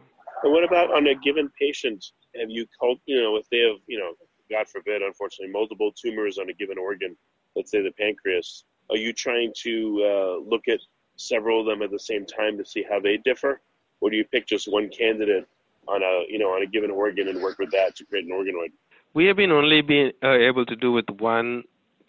And 0.44 0.52
what 0.52 0.64
about 0.64 0.94
on 0.94 1.08
a 1.08 1.16
given 1.16 1.50
patient? 1.60 2.04
Have 2.40 2.50
you 2.50 2.66
cult, 2.80 3.00
you 3.06 3.22
know, 3.22 3.36
if 3.38 3.50
they 3.50 3.60
have, 3.60 3.80
you 3.88 3.98
know, 3.98 4.12
God 4.50 4.68
forbid, 4.68 5.02
unfortunately, 5.02 5.52
multiple 5.52 5.92
tumors 5.92 6.38
on 6.38 6.50
a 6.50 6.54
given 6.54 6.78
organ, 6.78 7.16
let's 7.56 7.72
say 7.72 7.82
the 7.82 7.92
pancreas, 7.92 8.66
are 8.90 8.98
you 8.98 9.14
trying 9.14 9.52
to 9.64 10.04
uh, 10.06 10.50
look 10.50 10.68
at 10.68 10.80
several 11.16 11.62
of 11.62 11.66
them 11.66 11.82
at 11.82 11.92
the 11.92 12.00
same 12.00 12.26
time 12.26 12.58
to 12.58 12.66
see 12.66 12.84
how 12.90 13.00
they 13.00 13.18
differ, 13.18 13.62
or 14.02 14.10
do 14.10 14.18
you 14.18 14.26
pick 14.26 14.48
just 14.48 14.72
one 14.72 14.90
candidate 14.90 15.48
on 15.88 16.02
a, 16.04 16.24
you 16.30 16.38
know, 16.38 16.50
on 16.50 16.62
a 16.62 16.68
given 16.68 16.92
organ 16.92 17.28
and 17.28 17.42
work 17.42 17.58
with 17.58 17.72
that 17.72 17.96
to 17.96 18.06
create 18.06 18.26
an 18.26 18.32
organoid? 18.32 18.72
We 19.14 19.26
have 19.26 19.38
been 19.38 19.52
only 19.52 19.82
been 19.82 20.12
uh, 20.24 20.38
able 20.38 20.66
to 20.66 20.76
do 20.76 20.92
with 20.92 21.10
one 21.20 21.64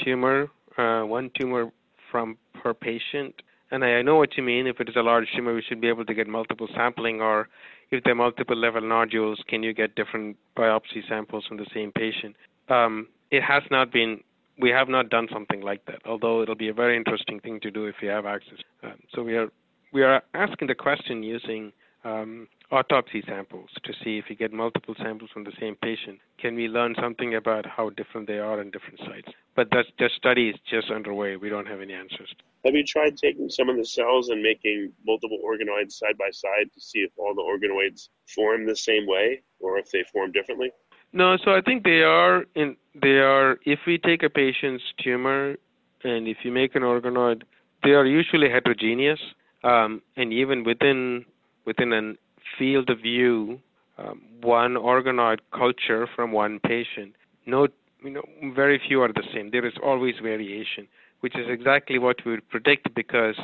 tumor, 0.05 0.49
uh, 0.77 1.03
one 1.03 1.31
tumor 1.39 1.71
from 2.11 2.37
per 2.55 2.75
patient. 2.75 3.35
And 3.71 3.85
I 3.85 4.03
know 4.03 4.17
what 4.17 4.37
you 4.37 4.43
mean. 4.43 4.67
If 4.67 4.81
it 4.81 4.89
is 4.89 4.97
a 4.97 5.03
large 5.03 5.27
tumor, 5.35 5.55
we 5.55 5.63
should 5.63 5.81
be 5.81 5.89
able 5.89 6.05
to 6.05 6.15
get 6.15 6.27
multiple 6.29 6.69
sampling, 6.75 7.21
or 7.21 7.49
if 7.91 8.03
there 8.05 8.13
are 8.13 8.17
multiple 8.17 8.57
level 8.57 8.81
nodules, 8.81 9.41
can 9.49 9.63
you 9.63 9.73
get 9.73 9.95
different 9.95 10.37
biopsy 10.57 11.07
samples 11.09 11.45
from 11.47 11.57
the 11.57 11.67
same 11.73 11.93
patient? 11.93 12.35
Um, 12.69 13.09
it 13.31 13.43
has 13.43 13.63
not 13.71 13.93
been, 13.93 14.21
we 14.61 14.71
have 14.71 14.89
not 14.89 15.09
done 15.09 15.29
something 15.33 15.61
like 15.61 15.85
that, 15.87 16.01
although 16.05 16.43
it'll 16.43 16.55
be 16.55 16.69
a 16.69 16.75
very 16.75 16.97
interesting 16.97 17.41
thing 17.41 17.61
to 17.61 17.71
do 17.71 17.87
if 17.87 17.97
you 18.03 18.09
have 18.09 18.27
access. 18.27 18.59
Um, 18.83 18.95
so 19.15 19.23
we 19.23 19.37
are, 19.37 19.49
we 19.93 20.03
are 20.03 20.23
asking 20.35 20.69
the 20.69 20.75
question 20.75 21.23
using 21.23 21.73
um, 22.07 22.49
autopsy 22.71 23.23
samples 23.27 23.69
to 23.85 23.93
see 24.03 24.19
if 24.19 24.27
you 24.29 24.37
get 24.37 24.53
multiple 24.53 24.95
samples 24.99 25.31
from 25.33 25.45
the 25.45 25.53
same 25.61 25.77
patient, 25.83 26.19
can 26.39 26.55
we 26.55 26.69
learn 26.69 26.95
something 27.01 27.35
about 27.35 27.67
how 27.67 27.91
different 27.91 28.27
they 28.27 28.39
are 28.39 28.61
in 28.61 28.71
different 28.71 28.99
sites? 29.01 29.29
But 29.55 29.69
that 29.71 29.87
study 30.17 30.51
is 30.51 30.57
just 30.69 30.91
underway. 30.91 31.37
We 31.37 31.49
don't 31.49 31.67
have 31.67 31.81
any 31.81 31.95
answers. 31.95 32.35
Have 32.67 32.75
you 32.75 32.83
tried 32.83 33.17
taking 33.17 33.49
some 33.49 33.69
of 33.69 33.77
the 33.77 33.85
cells 33.85 34.29
and 34.29 34.43
making 34.43 34.93
multiple 35.07 35.39
organoids 35.47 35.93
side 35.93 36.19
by 36.19 36.31
side 36.33 36.69
to 36.75 36.81
see 36.81 36.99
if 36.99 37.13
all 37.17 37.33
the 37.33 37.41
organoids 37.41 38.09
form 38.35 38.67
the 38.67 38.75
same 38.75 39.07
way 39.07 39.43
or 39.61 39.79
if 39.79 39.89
they 39.93 40.03
form 40.13 40.33
differently? 40.33 40.73
No, 41.13 41.37
so 41.45 41.53
I 41.53 41.61
think 41.61 41.85
they 41.85 42.03
are 42.03 42.45
in 42.57 42.77
they 43.01 43.19
are 43.21 43.59
if 43.65 43.79
we 43.87 43.99
take 43.99 44.25
a 44.25 44.29
patient's 44.29 44.83
tumor 45.01 45.55
and 46.03 46.27
if 46.27 46.39
you 46.43 46.51
make 46.51 46.75
an 46.75 46.83
organoid, 46.83 47.43
they 47.85 47.91
are 47.91 48.05
usually 48.05 48.51
heterogeneous. 48.51 49.21
Um, 49.63 50.03
and 50.17 50.33
even 50.33 50.65
within 50.65 51.25
within 51.67 51.93
an 51.93 52.19
field 52.59 52.91
of 52.91 52.99
view, 52.99 53.61
um, 53.97 54.23
one 54.41 54.75
organoid 54.75 55.39
culture 55.53 56.09
from 56.17 56.33
one 56.33 56.59
patient, 56.59 57.15
no, 57.47 57.69
you 58.03 58.11
know, 58.11 58.25
very 58.57 58.81
few 58.89 59.03
are 59.03 59.13
the 59.13 59.23
same. 59.33 59.53
There 59.53 59.65
is 59.65 59.75
always 59.81 60.17
variation 60.21 60.89
which 61.21 61.37
is 61.37 61.47
exactly 61.49 61.99
what 61.99 62.17
we 62.25 62.33
would 62.33 62.49
predict 62.49 62.95
because 62.95 63.37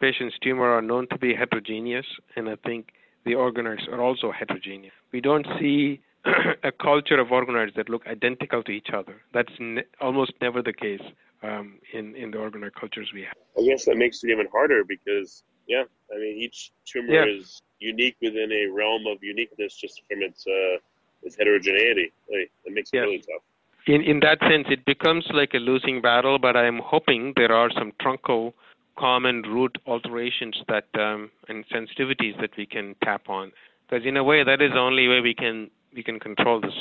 patients' 0.00 0.36
tumor 0.42 0.70
are 0.70 0.82
known 0.82 1.06
to 1.08 1.18
be 1.18 1.34
heterogeneous, 1.34 2.06
and 2.36 2.48
I 2.48 2.56
think 2.64 2.88
the 3.24 3.32
organoids 3.32 3.86
are 3.88 4.00
also 4.00 4.32
heterogeneous. 4.32 4.94
We 5.12 5.20
don't 5.20 5.46
see 5.58 6.00
a 6.64 6.72
culture 6.72 7.18
of 7.18 7.28
organoids 7.28 7.74
that 7.76 7.88
look 7.88 8.06
identical 8.06 8.62
to 8.64 8.72
each 8.72 8.88
other. 8.92 9.20
That's 9.32 9.52
ne- 9.58 9.84
almost 10.00 10.32
never 10.40 10.62
the 10.62 10.72
case 10.72 11.02
um, 11.42 11.78
in 11.92 12.14
in 12.16 12.30
the 12.30 12.38
organoid 12.38 12.74
cultures 12.74 13.10
we 13.14 13.22
have. 13.22 13.34
I 13.56 13.62
guess 13.62 13.84
that 13.84 13.96
makes 13.96 14.22
it 14.24 14.30
even 14.30 14.46
harder 14.50 14.84
because, 14.84 15.42
yeah, 15.66 15.84
I 16.12 16.16
mean, 16.18 16.36
each 16.38 16.72
tumor 16.84 17.14
yeah. 17.14 17.26
is 17.26 17.62
unique 17.80 18.16
within 18.20 18.50
a 18.52 18.66
realm 18.66 19.06
of 19.06 19.22
uniqueness 19.22 19.76
just 19.76 20.02
from 20.08 20.22
its 20.22 20.46
uh, 20.46 20.78
its 21.22 21.36
heterogeneity. 21.36 22.12
Like, 22.30 22.50
it 22.64 22.72
makes 22.72 22.90
it 22.92 22.96
yes. 22.96 23.04
really 23.04 23.18
tough 23.18 23.42
in 23.88 24.02
in 24.02 24.20
that 24.20 24.38
sense, 24.40 24.66
it 24.70 24.84
becomes 24.84 25.26
like 25.32 25.54
a 25.54 25.58
losing 25.58 26.00
battle. 26.00 26.38
But 26.38 26.56
I'm 26.56 26.78
hoping 26.78 27.32
there 27.36 27.52
are 27.52 27.70
some 27.70 27.92
truncal 28.00 28.52
common 28.98 29.42
root 29.42 29.78
alterations 29.86 30.56
that 30.68 30.88
um, 30.94 31.30
and 31.48 31.64
sensitivities 31.68 32.38
that 32.40 32.50
we 32.56 32.66
can 32.66 32.94
tap 33.02 33.28
on, 33.28 33.52
because 33.88 34.06
in 34.06 34.16
a 34.16 34.24
way 34.24 34.44
that 34.44 34.60
is 34.60 34.72
the 34.72 34.78
only 34.78 35.08
way 35.08 35.20
we 35.20 35.34
can 35.34 35.70
we 35.94 36.02
can 36.02 36.20
control 36.20 36.60
this 36.60 36.78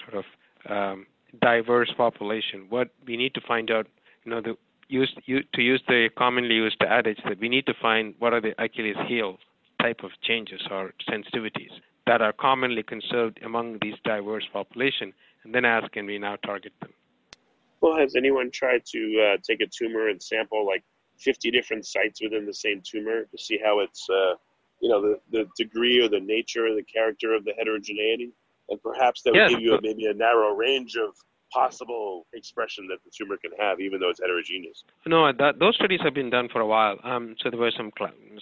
sort 0.00 0.24
of 0.24 0.26
um, 0.70 1.06
diverse 1.40 1.92
population. 1.96 2.66
What 2.68 2.90
we 3.06 3.16
need 3.16 3.34
to 3.34 3.40
find 3.40 3.70
out, 3.70 3.86
you 4.24 4.30
know, 4.30 4.40
the 4.40 4.56
use 4.88 5.12
you, 5.24 5.40
to 5.54 5.62
use 5.62 5.82
the 5.88 6.08
commonly 6.16 6.54
used 6.54 6.80
adage 6.88 7.18
that 7.28 7.40
we 7.40 7.48
need 7.48 7.66
to 7.66 7.74
find 7.82 8.14
what 8.20 8.32
are 8.32 8.40
the 8.40 8.54
Achilles 8.62 8.96
heel 9.08 9.38
type 9.82 10.00
of 10.04 10.10
changes 10.22 10.62
or 10.70 10.92
sensitivities 11.10 11.74
that 12.06 12.22
are 12.22 12.32
commonly 12.32 12.84
conserved 12.84 13.40
among 13.44 13.78
these 13.82 13.94
diverse 14.04 14.44
population 14.52 15.12
and 15.46 15.54
then 15.54 15.64
ask, 15.64 15.90
can 15.92 16.06
we 16.06 16.18
now 16.18 16.36
target 16.44 16.72
them? 16.80 16.90
Well, 17.80 17.96
has 17.96 18.16
anyone 18.16 18.50
tried 18.50 18.82
to 18.86 19.32
uh, 19.34 19.36
take 19.48 19.60
a 19.60 19.66
tumor 19.66 20.08
and 20.08 20.22
sample 20.22 20.66
like 20.66 20.82
50 21.18 21.50
different 21.50 21.86
sites 21.86 22.20
within 22.20 22.46
the 22.46 22.54
same 22.54 22.82
tumor 22.84 23.24
to 23.24 23.38
see 23.38 23.58
how 23.64 23.80
it's, 23.80 24.06
uh, 24.10 24.34
you 24.80 24.90
know, 24.90 25.00
the, 25.00 25.18
the 25.30 25.46
degree 25.56 26.04
or 26.04 26.08
the 26.08 26.20
nature 26.20 26.66
or 26.66 26.74
the 26.74 26.82
character 26.82 27.32
of 27.34 27.44
the 27.44 27.52
heterogeneity? 27.58 28.32
And 28.68 28.82
perhaps 28.82 29.22
that 29.22 29.32
would 29.32 29.48
give 29.48 29.60
you 29.60 29.74
a, 29.74 29.80
maybe 29.80 30.06
a 30.06 30.14
narrow 30.14 30.54
range 30.54 30.96
of 30.96 31.14
possible 31.52 32.26
expression 32.34 32.88
that 32.88 32.98
the 33.04 33.10
tumor 33.16 33.36
can 33.36 33.52
have, 33.58 33.80
even 33.80 34.00
though 34.00 34.10
it's 34.10 34.20
heterogeneous. 34.20 34.82
No, 35.06 35.32
that, 35.32 35.60
those 35.60 35.76
studies 35.76 36.00
have 36.02 36.14
been 36.14 36.30
done 36.30 36.48
for 36.52 36.60
a 36.60 36.66
while. 36.66 36.96
Um, 37.04 37.36
so 37.40 37.50
there 37.50 37.60
were 37.60 37.70
some 37.76 37.92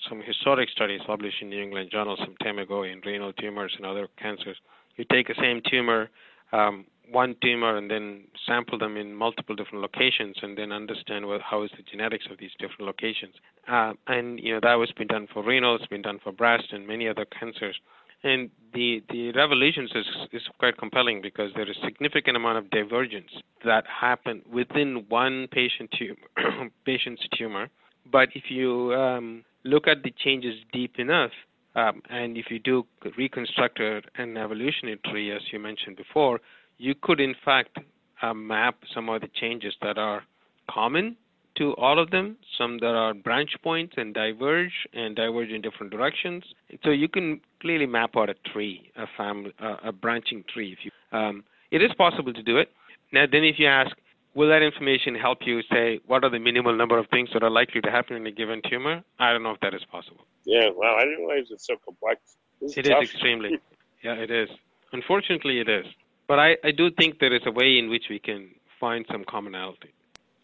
some 0.09 0.23
historic 0.27 0.71
studies 0.71 1.01
published 1.07 1.37
in 1.43 1.51
New 1.51 1.63
England 1.63 1.91
Journal 1.93 2.17
some 2.19 2.35
time 2.43 2.59
ago 2.59 2.85
in 2.85 3.01
renal 3.05 3.35
tumors 3.35 3.75
and 3.77 3.85
other 3.85 4.09
cancers. 4.19 4.57
You 4.97 5.05
take 5.11 5.29
the 5.29 5.35
same 5.41 5.61
tumor, 5.71 6.09
um, 6.53 6.87
one 7.11 7.37
tumor 7.43 7.77
and 7.77 7.91
then 7.91 8.25
sample 8.47 8.79
them 8.79 8.97
in 8.97 9.15
multiple 9.15 9.55
different 9.55 9.83
locations 9.83 10.37
and 10.43 10.57
then 10.57 10.73
understand 10.73 11.25
how 11.43 11.63
is 11.63 11.71
the 11.77 11.83
genetics 11.91 12.27
of 12.31 12.39
these 12.39 12.51
different 12.59 12.83
locations. 12.83 13.35
Uh, 13.69 13.93
and 14.07 14.41
you 14.41 14.53
know 14.53 14.61
that 14.63 14.75
was 14.75 14.91
been 14.93 15.07
done 15.07 15.27
for 15.33 15.43
renal, 15.43 15.77
it's 15.77 15.87
been 15.87 16.03
done 16.03 16.19
for 16.23 16.33
breast 16.33 16.73
and 16.73 16.87
many 16.87 17.09
other 17.09 17.25
cancers. 17.25 17.77
And 18.23 18.51
the 18.73 19.03
the 19.11 19.33
revelations 19.33 19.93
is 19.95 20.07
is 20.33 20.43
quite 20.59 20.79
compelling 20.79 21.21
because 21.21 21.51
there 21.55 21.69
is 21.71 21.77
significant 21.85 22.37
amount 22.37 22.59
of 22.59 22.71
divergence 22.71 23.31
that 23.65 23.85
happen 23.87 24.43
within 24.51 25.05
one 25.09 25.49
patient 25.51 25.91
tumor 25.99 26.71
patient's 26.87 27.23
tumor. 27.37 27.69
But 28.11 28.29
if 28.35 28.45
you 28.51 28.95
um, 28.95 29.45
look 29.65 29.89
at 29.89 30.03
the 30.03 30.13
changes 30.23 30.55
deep 30.73 30.99
enough, 30.99 31.33
um, 31.75 32.03
and 32.09 32.37
if 32.37 32.47
you 32.51 32.59
do 32.59 32.87
reconstruct 33.17 33.81
an 33.81 34.37
evolutionary 34.37 35.01
tree, 35.07 35.33
as 35.33 35.43
you 35.53 35.59
mentioned 35.59 35.97
before, 35.97 36.41
you 36.79 36.95
could 36.95 37.21
in 37.21 37.35
fact 37.45 37.79
uh, 38.23 38.35
map 38.35 38.77
some 38.95 39.09
of 39.09 39.21
the 39.21 39.29
changes 39.41 39.75
that 39.83 39.99
are 39.99 40.23
common 40.71 41.17
to 41.57 41.75
all 41.77 41.99
of 41.99 42.11
them, 42.11 42.37
some 42.59 42.79
that 42.79 42.95
are 42.95 43.15
branch 43.15 43.51
points 43.63 43.95
and 43.97 44.13
diverge 44.13 44.73
and 44.93 45.15
diverge 45.15 45.51
in 45.51 45.63
different 45.63 45.93
directions. 45.93 46.43
So 46.83 46.91
you 46.91 47.09
can 47.09 47.41
clearly 47.61 47.87
map 47.87 48.17
out 48.17 48.29
a 48.29 48.35
tree, 48.53 48.91
a 48.97 49.07
family, 49.17 49.53
uh, 49.63 49.77
a 49.85 49.93
branching 49.93 50.45
tree. 50.53 50.73
If 50.73 50.79
you, 50.85 50.91
um, 51.17 51.45
it 51.71 51.83
is 51.83 51.93
possible 51.97 52.33
to 52.33 52.43
do 52.43 52.59
it. 52.59 52.71
Now, 53.13 53.27
then, 53.31 53.45
if 53.45 53.57
you 53.59 53.69
ask, 53.69 53.97
will 54.35 54.49
that 54.49 54.63
information 54.63 55.15
help 55.15 55.39
you 55.47 55.61
say 55.71 56.01
what 56.07 56.25
are 56.25 56.31
the 56.31 56.39
minimal 56.39 56.77
number 56.77 56.99
of 56.99 57.07
things 57.09 57.29
that 57.33 57.45
are 57.45 57.51
likely 57.51 57.81
to 57.83 57.91
happen 57.91 58.17
in 58.17 58.27
a 58.27 58.33
given 58.33 58.61
tumor? 58.69 59.03
I 59.21 59.33
don't 59.33 59.43
know 59.43 59.53
if 59.53 59.61
that 59.61 59.75
is 59.75 59.83
possible. 59.91 60.27
Yeah, 60.45 60.71
wow, 60.75 60.97
I 60.99 61.05
didn't 61.05 61.25
realize 61.25 61.47
it's 61.51 61.67
so 61.67 61.77
complex. 61.85 62.37
This 62.61 62.77
is 62.77 62.89
extremely. 62.89 63.59
yeah, 64.03 64.15
it 64.15 64.31
is. 64.31 64.49
Unfortunately, 64.93 65.61
it 65.61 65.69
is. 65.69 65.87
But 66.27 66.39
I, 66.39 66.57
I 66.65 66.71
do 66.71 66.91
think 66.91 67.19
there 67.19 67.35
is 67.35 67.43
a 67.47 67.51
way 67.51 67.79
in 67.79 67.91
which 67.91 68.05
we 68.09 68.19
can 68.19 68.51
find 68.81 69.05
some 69.11 69.25
commonality. 69.25 69.93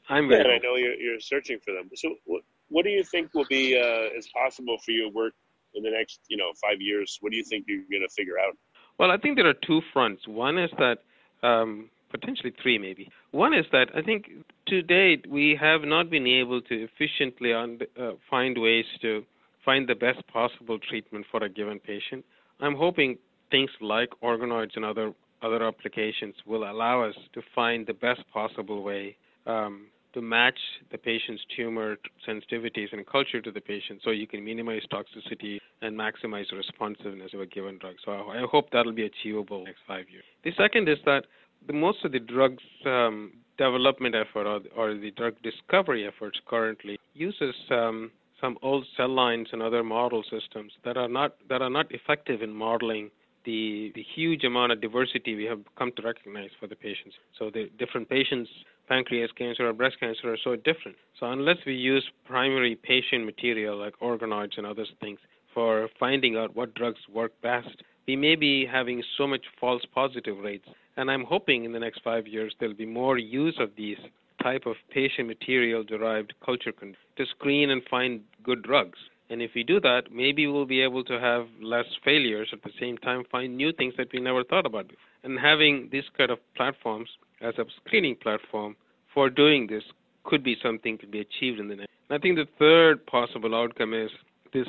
I'm 0.09 0.29
very. 0.29 0.45
Yeah, 0.45 0.57
I 0.57 0.59
know 0.59 0.77
you're, 0.77 0.95
you're 0.95 1.21
searching 1.21 1.59
for 1.65 1.73
them. 1.73 1.89
So, 1.95 2.15
what, 2.27 2.43
what 2.69 2.85
do 2.85 2.91
you 2.91 3.05
think 3.05 3.33
will 3.35 3.47
be 3.49 3.77
uh, 3.79 4.17
is 4.19 4.29
possible 4.35 4.77
for 4.85 4.91
you 4.91 5.09
to 5.09 5.15
work 5.15 5.35
in 5.75 5.83
the 5.83 5.91
next, 5.91 6.21
you 6.29 6.37
know, 6.37 6.51
five 6.61 6.81
years? 6.81 7.19
What 7.21 7.31
do 7.31 7.37
you 7.37 7.45
think 7.45 7.67
you're 7.69 7.83
going 7.91 8.07
to 8.07 8.15
figure 8.15 8.39
out? 8.39 8.57
Well, 8.99 9.11
I 9.11 9.17
think 9.17 9.37
there 9.37 9.49
are 9.49 9.55
two 9.55 9.81
fronts. 9.93 10.27
One 10.29 10.59
is 10.59 10.71
that 10.79 10.99
um, 11.43 11.89
potentially 12.11 12.53
three, 12.63 12.79
maybe. 12.79 13.09
One 13.31 13.55
is 13.55 13.65
that 13.73 13.89
I 13.95 14.03
think 14.03 14.31
to 14.69 14.83
date 14.83 15.27
we 15.29 15.57
have 15.61 15.83
not 15.83 16.11
been 16.11 16.27
able 16.27 16.61
to 16.63 16.85
efficiently 16.85 17.53
uh, 17.55 18.13
find 18.29 18.59
ways 18.59 18.85
to 19.03 19.25
find 19.65 19.89
the 19.89 19.95
best 19.95 20.27
possible 20.27 20.79
treatment 20.79 21.27
for 21.31 21.43
a 21.45 21.49
given 21.49 21.79
patient. 21.79 22.25
I'm 22.61 22.75
hoping 22.75 23.19
things 23.51 23.71
like 23.81 24.11
organoids 24.23 24.77
and 24.77 24.85
other 24.85 25.13
other 25.43 25.67
applications 25.67 26.35
will 26.47 26.71
allow 26.71 27.03
us 27.03 27.15
to 27.33 27.43
find 27.55 27.87
the 27.87 27.95
best 27.95 28.23
possible 28.33 28.83
way 28.83 29.17
um, 29.47 29.87
to 30.13 30.21
match 30.21 30.59
the 30.91 30.99
patient's 30.99 31.43
tumor 31.57 31.97
sensitivities 32.29 32.93
and 32.93 33.07
culture 33.07 33.41
to 33.41 33.51
the 33.51 33.61
patient 33.61 34.01
so 34.05 34.11
you 34.11 34.27
can 34.27 34.45
minimize 34.45 34.83
toxicity 34.93 35.59
and 35.83 35.97
maximize 35.97 36.51
responsiveness 36.53 37.33
of 37.33 37.41
a 37.41 37.47
given 37.47 37.79
drug. 37.79 37.95
So 38.05 38.13
I 38.13 38.43
hope 38.51 38.71
that'll 38.73 38.93
be 38.93 39.05
achievable 39.05 39.59
in 39.59 39.65
the 39.65 39.69
next 39.71 39.83
five 39.87 40.07
years. 40.11 40.25
The 40.45 40.53
second 40.57 40.89
is 40.89 40.99
that 41.07 41.25
the, 41.67 41.73
most 41.73 42.05
of 42.05 42.13
the 42.13 42.19
drugs 42.19 42.63
um, 42.85 43.33
development 43.57 44.15
effort 44.15 44.47
or, 44.47 44.61
or, 44.77 44.95
the 44.95 45.11
drug 45.13 45.35
discovery 45.43 46.07
efforts 46.07 46.39
currently 46.47 46.99
uses 47.15 47.55
um, 47.71 48.11
some 48.41 48.57
old 48.63 48.87
cell 48.97 49.09
lines 49.09 49.49
and 49.53 49.63
other 49.63 49.85
model 49.85 50.23
systems 50.23 50.73
that 50.85 50.97
are 50.97 51.09
not 51.09 51.37
that 51.49 51.61
are 51.61 51.71
not 51.71 51.87
effective 51.93 52.41
in 52.43 52.51
modeling 52.51 53.11
the 53.45 53.93
the 53.95 54.05
huge 54.15 54.45
amount 54.45 54.73
of 54.73 54.81
diversity 54.81 55.35
we 55.35 55.45
have 55.45 55.61
come 55.77 55.93
to 55.97 56.03
recognize 56.03 56.51
for 56.59 56.67
the 56.67 56.77
patients. 56.77 57.15
So 57.39 57.51
the 57.51 57.71
different 57.79 58.09
patients, 58.09 58.51
pancreas 58.89 59.31
cancer 59.37 59.69
or 59.69 59.73
breast 59.73 59.99
cancer, 60.01 60.33
are 60.33 60.39
so 60.43 60.57
different. 60.57 60.97
So 61.19 61.31
unless 61.31 61.59
we 61.67 61.75
use 61.75 62.05
primary 62.25 62.77
patient 62.77 63.25
material 63.25 63.77
like 63.77 63.95
organoids 64.01 64.59
and 64.59 64.67
other 64.67 64.85
things 65.01 65.19
for 65.55 65.89
finding 65.99 66.37
out 66.37 66.55
what 66.55 66.75
drugs 66.75 67.01
work 67.13 67.33
best, 67.43 67.83
we 68.07 68.17
may 68.17 68.37
be 68.37 68.67
having 68.67 69.03
so 69.17 69.27
much 69.27 69.45
false 69.61 69.83
positive 69.95 70.39
rates. 70.39 70.69
And 70.97 71.11
I'm 71.11 71.25
hoping 71.25 71.65
in 71.65 71.73
the 71.73 71.79
next 71.79 72.03
five 72.03 72.27
years 72.27 72.55
there'll 72.59 72.75
be 72.75 72.87
more 72.87 73.19
use 73.19 73.57
of 73.59 73.71
these 73.77 73.99
type 74.43 74.67
of 74.67 74.77
patient 74.91 75.29
material 75.29 75.83
derived 75.83 76.35
culture 76.45 76.73
to 76.73 77.27
screen 77.27 77.71
and 77.71 77.83
find 77.91 78.21
good 78.43 78.63
drugs. 78.63 78.99
And 79.31 79.41
if 79.41 79.53
we 79.55 79.63
do 79.63 79.81
that, 79.81 80.13
maybe 80.13 80.49
we'll 80.49 80.67
be 80.67 80.83
able 80.83 81.05
to 81.05 81.19
have 81.21 81.47
less 81.63 81.87
failures 82.05 82.49
at 82.53 82.63
the 82.63 82.71
same 82.81 82.99
time, 82.99 83.23
find 83.31 83.57
new 83.57 83.73
things 83.73 83.95
that 83.97 84.09
we 84.13 84.21
never 84.21 84.43
thought 84.43 84.67
about. 84.67 84.91
And 85.23 85.39
having 85.39 85.89
this 85.93 86.05
kind 86.19 86.31
of 86.33 86.39
platforms 86.57 87.09
as 87.41 87.55
a 87.57 87.65
screening 87.85 88.17
platform 88.17 88.75
for 89.15 89.31
doing 89.31 89.69
this 89.69 89.85
could 90.25 90.43
be 90.43 90.57
something 90.63 90.99
to 90.99 91.07
be 91.07 91.21
achieved 91.21 91.61
in 91.61 91.69
the 91.69 91.77
next. 91.77 91.91
And 92.09 92.19
I 92.19 92.21
think 92.21 92.37
the 92.37 92.49
third 92.59 93.07
possible 93.07 93.55
outcome 93.55 93.95
is 93.95 94.11
this 94.53 94.67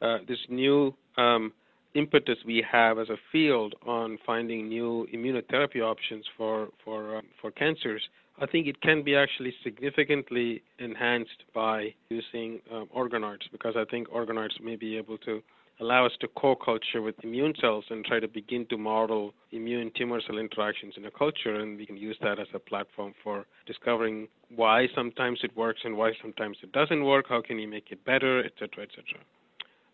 uh, 0.00 0.18
this 0.26 0.38
new 0.48 0.94
um, 1.18 1.52
impetus 1.94 2.38
we 2.46 2.64
have 2.70 2.98
as 2.98 3.08
a 3.08 3.16
field 3.32 3.74
on 3.86 4.18
finding 4.24 4.68
new 4.68 5.06
immunotherapy 5.14 5.80
options 5.80 6.24
for 6.36 6.68
for 6.84 7.18
um, 7.18 7.26
for 7.40 7.50
cancers 7.50 8.02
I 8.40 8.46
think 8.46 8.66
it 8.66 8.80
can 8.80 9.02
be 9.02 9.14
actually 9.16 9.52
significantly 9.62 10.62
enhanced 10.78 11.44
by 11.54 11.94
using 12.08 12.60
um, 12.72 12.88
organoids 12.96 13.50
because 13.52 13.74
I 13.76 13.84
think 13.90 14.08
organoids 14.08 14.58
may 14.62 14.76
be 14.76 14.96
able 14.96 15.18
to 15.18 15.42
allow 15.80 16.06
us 16.06 16.12
to 16.20 16.28
co-culture 16.28 17.02
with 17.02 17.14
immune 17.22 17.54
cells 17.60 17.84
and 17.90 18.04
try 18.04 18.20
to 18.20 18.28
begin 18.28 18.66
to 18.66 18.76
model 18.78 19.34
immune 19.52 19.90
tumor 19.96 20.20
cell 20.26 20.38
interactions 20.38 20.94
in 20.96 21.04
a 21.06 21.10
culture 21.10 21.56
and 21.56 21.76
we 21.76 21.86
can 21.86 21.96
use 21.96 22.16
that 22.22 22.38
as 22.38 22.46
a 22.54 22.58
platform 22.58 23.14
for 23.22 23.46
discovering 23.66 24.28
why 24.54 24.86
sometimes 24.94 25.40
it 25.42 25.54
works 25.56 25.80
and 25.84 25.96
why 25.96 26.12
sometimes 26.22 26.56
it 26.62 26.72
doesn't 26.72 27.04
work 27.04 27.26
how 27.28 27.42
can 27.42 27.58
you 27.58 27.68
make 27.68 27.90
it 27.90 28.04
better 28.04 28.44
etc 28.44 28.84
etc 28.84 29.20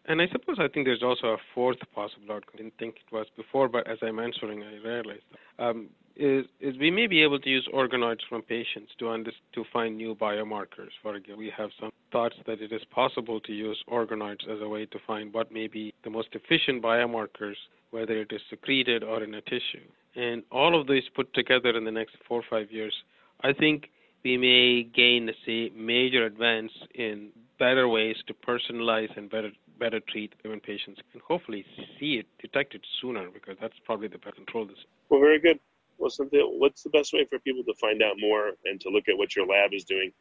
and 0.07 0.23
I 0.23 0.29
suppose 0.29 0.57
I 0.59 0.69
think 0.69 0.87
there's 0.87 1.03
also 1.03 1.29
a 1.29 1.39
fourth 1.55 1.79
possible 1.95 2.33
outcome. 2.33 2.55
I 2.55 2.57
didn't 2.59 2.79
think 2.79 2.97
it 2.97 3.13
was 3.13 3.27
before, 3.37 3.69
but 3.69 3.89
as 3.89 3.99
I'm 4.03 4.19
answering, 4.19 4.63
I 4.63 4.77
realized 4.87 5.23
um, 5.59 5.89
is, 6.17 6.47
is 6.61 6.77
we 6.79 6.91
may 6.91 7.07
be 7.07 7.23
able 7.23 7.39
to 7.39 7.49
use 7.49 7.69
organoids 7.75 8.21
from 8.29 8.43
patients 8.43 8.93
to 8.99 9.11
under, 9.11 9.33
to 9.55 9.65
find 9.73 9.97
new 9.97 10.15
biomarkers. 10.15 10.91
For 11.03 11.15
example, 11.15 11.39
we 11.39 11.53
have 11.57 11.71
some 11.79 11.91
thoughts 12.11 12.37
that 12.47 12.61
it 12.61 12.73
is 12.73 12.83
possible 12.91 13.41
to 13.41 13.53
use 13.53 13.83
organoids 13.91 14.49
as 14.49 14.61
a 14.63 14.69
way 14.69 14.87
to 14.87 14.99
find 15.07 15.33
what 15.33 15.53
may 15.53 15.67
be 15.67 15.93
the 16.05 16.11
most 16.11 16.29
efficient 16.33 16.83
biomarkers, 16.83 17.57
whether 17.91 18.15
it 18.15 18.33
is 18.33 18.41
secreted 18.49 19.03
or 19.03 19.23
in 19.23 19.35
a 19.35 19.41
tissue. 19.43 19.87
And 20.15 20.43
all 20.51 20.79
of 20.81 20.87
these 20.87 21.05
put 21.15 21.33
together 21.35 21.77
in 21.77 21.85
the 21.85 21.91
next 21.91 22.17
four 22.27 22.41
or 22.41 22.45
five 22.49 22.73
years, 22.73 22.95
I 23.43 23.53
think 23.53 23.91
we 24.25 24.39
may 24.39 24.83
gain, 24.83 25.31
say, 25.45 25.71
major 25.77 26.25
advance 26.25 26.73
in 26.95 27.29
better 27.59 27.89
ways 27.89 28.17
to 28.27 28.35
personalize 28.35 29.15
and 29.17 29.31
better 29.31 29.51
better 29.79 30.01
treat 30.01 30.35
women 30.43 30.61
patients 30.61 31.01
and 31.13 31.23
hopefully 31.23 31.65
see 31.99 32.15
it, 32.15 32.27
detect 32.41 32.75
it 32.75 32.83
sooner 33.01 33.29
because 33.31 33.57
that's 33.61 33.79
probably 33.85 34.09
the 34.09 34.19
best 34.19 34.37
control 34.37 34.67
this. 34.67 34.79
Well, 35.09 35.21
very 35.21 35.39
good. 35.39 35.59
Well, 35.99 36.11
something, 36.11 36.41
what's 36.59 36.83
the 36.83 36.91
best 36.91 37.13
way 37.13 37.27
for 37.29 37.39
people 37.39 37.65
to 37.65 37.75
find 37.81 38.03
out 38.03 38.17
more 38.19 38.53
and 38.65 38.81
to 38.83 38.91
look 38.91 39.09
at 39.09 39.17
what 39.17 39.35
your 39.35 39.47
lab 39.47 39.71
is 39.73 39.85
doing? 39.85 40.13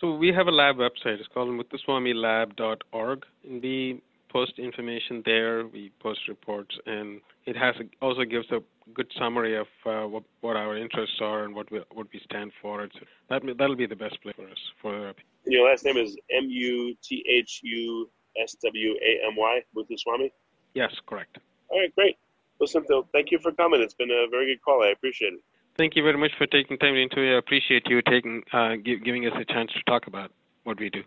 So 0.00 0.14
we 0.14 0.28
have 0.28 0.48
a 0.48 0.52
lab 0.52 0.76
website. 0.76 1.18
It's 1.18 1.28
called 1.32 1.48
muthuswamylab.org, 1.48 3.26
and 3.48 3.62
we 3.62 4.02
post 4.30 4.58
information 4.58 5.22
there. 5.24 5.66
We 5.66 5.92
post 6.00 6.20
reports, 6.28 6.76
and 6.86 7.20
it 7.46 7.56
has 7.56 7.74
a, 7.80 8.04
also 8.04 8.24
gives 8.24 8.50
a 8.50 8.60
good 8.92 9.10
summary 9.18 9.56
of 9.56 9.66
uh, 9.86 10.06
what, 10.08 10.24
what 10.40 10.56
our 10.56 10.76
interests 10.76 11.16
are 11.20 11.44
and 11.44 11.54
what 11.54 11.70
we 11.70 11.80
what 11.92 12.08
we 12.12 12.20
stand 12.24 12.52
for. 12.60 12.82
It's, 12.82 12.96
that 13.30 13.42
that'll 13.56 13.76
be 13.76 13.86
the 13.86 13.96
best 13.96 14.20
place 14.22 14.34
for 14.36 14.48
us 14.48 14.58
for 14.82 14.92
therapy. 14.92 15.22
Your 15.46 15.70
last 15.70 15.84
name 15.84 15.96
is 15.96 16.16
M 16.30 16.46
U 16.48 16.94
T 17.02 17.24
H 17.28 17.60
U 17.62 18.10
S 18.42 18.56
W 18.62 18.94
A 18.94 19.26
M 19.26 19.36
Y, 19.36 19.60
Muthuswamy? 19.76 20.30
Yes, 20.74 20.92
correct. 21.06 21.38
All 21.68 21.78
right, 21.78 21.94
great. 21.94 22.16
Listen, 22.60 22.84
Phil, 22.84 23.06
thank 23.12 23.30
you 23.30 23.38
for 23.38 23.52
coming. 23.52 23.80
It's 23.80 23.94
been 23.94 24.10
a 24.10 24.28
very 24.30 24.46
good 24.46 24.62
call. 24.62 24.82
I 24.82 24.88
appreciate 24.88 25.34
it. 25.34 25.40
Thank 25.76 25.96
you 25.96 26.02
very 26.04 26.16
much 26.16 26.30
for 26.38 26.46
taking 26.46 26.78
time 26.78 26.94
into 26.94 27.20
it. 27.20 27.34
I 27.34 27.38
appreciate 27.38 27.82
you 27.86 28.00
taking 28.02 28.42
uh, 28.52 28.76
giving 28.76 29.26
us 29.26 29.32
a 29.38 29.44
chance 29.44 29.72
to 29.72 29.82
talk 29.84 30.06
about 30.06 30.30
what 30.62 30.78
we 30.78 30.90
do. 30.90 31.02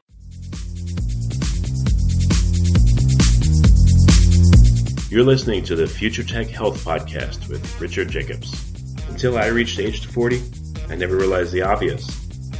You're 5.09 5.23
listening 5.23 5.63
to 5.63 5.75
the 5.75 5.87
Future 5.87 6.23
Tech 6.23 6.47
Health 6.47 6.83
Podcast 6.83 7.47
with 7.47 7.79
Richard 7.79 8.09
Jacobs. 8.09 8.73
Until 9.07 9.37
I 9.37 9.47
reached 9.47 9.79
age 9.79 10.05
40, 10.05 10.41
I 10.89 10.95
never 10.95 11.15
realized 11.15 11.53
the 11.53 11.61
obvious 11.61 12.05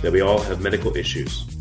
that 0.01 0.13
we 0.13 0.21
all 0.21 0.39
have 0.39 0.61
medical 0.61 0.95
issues 0.95 1.56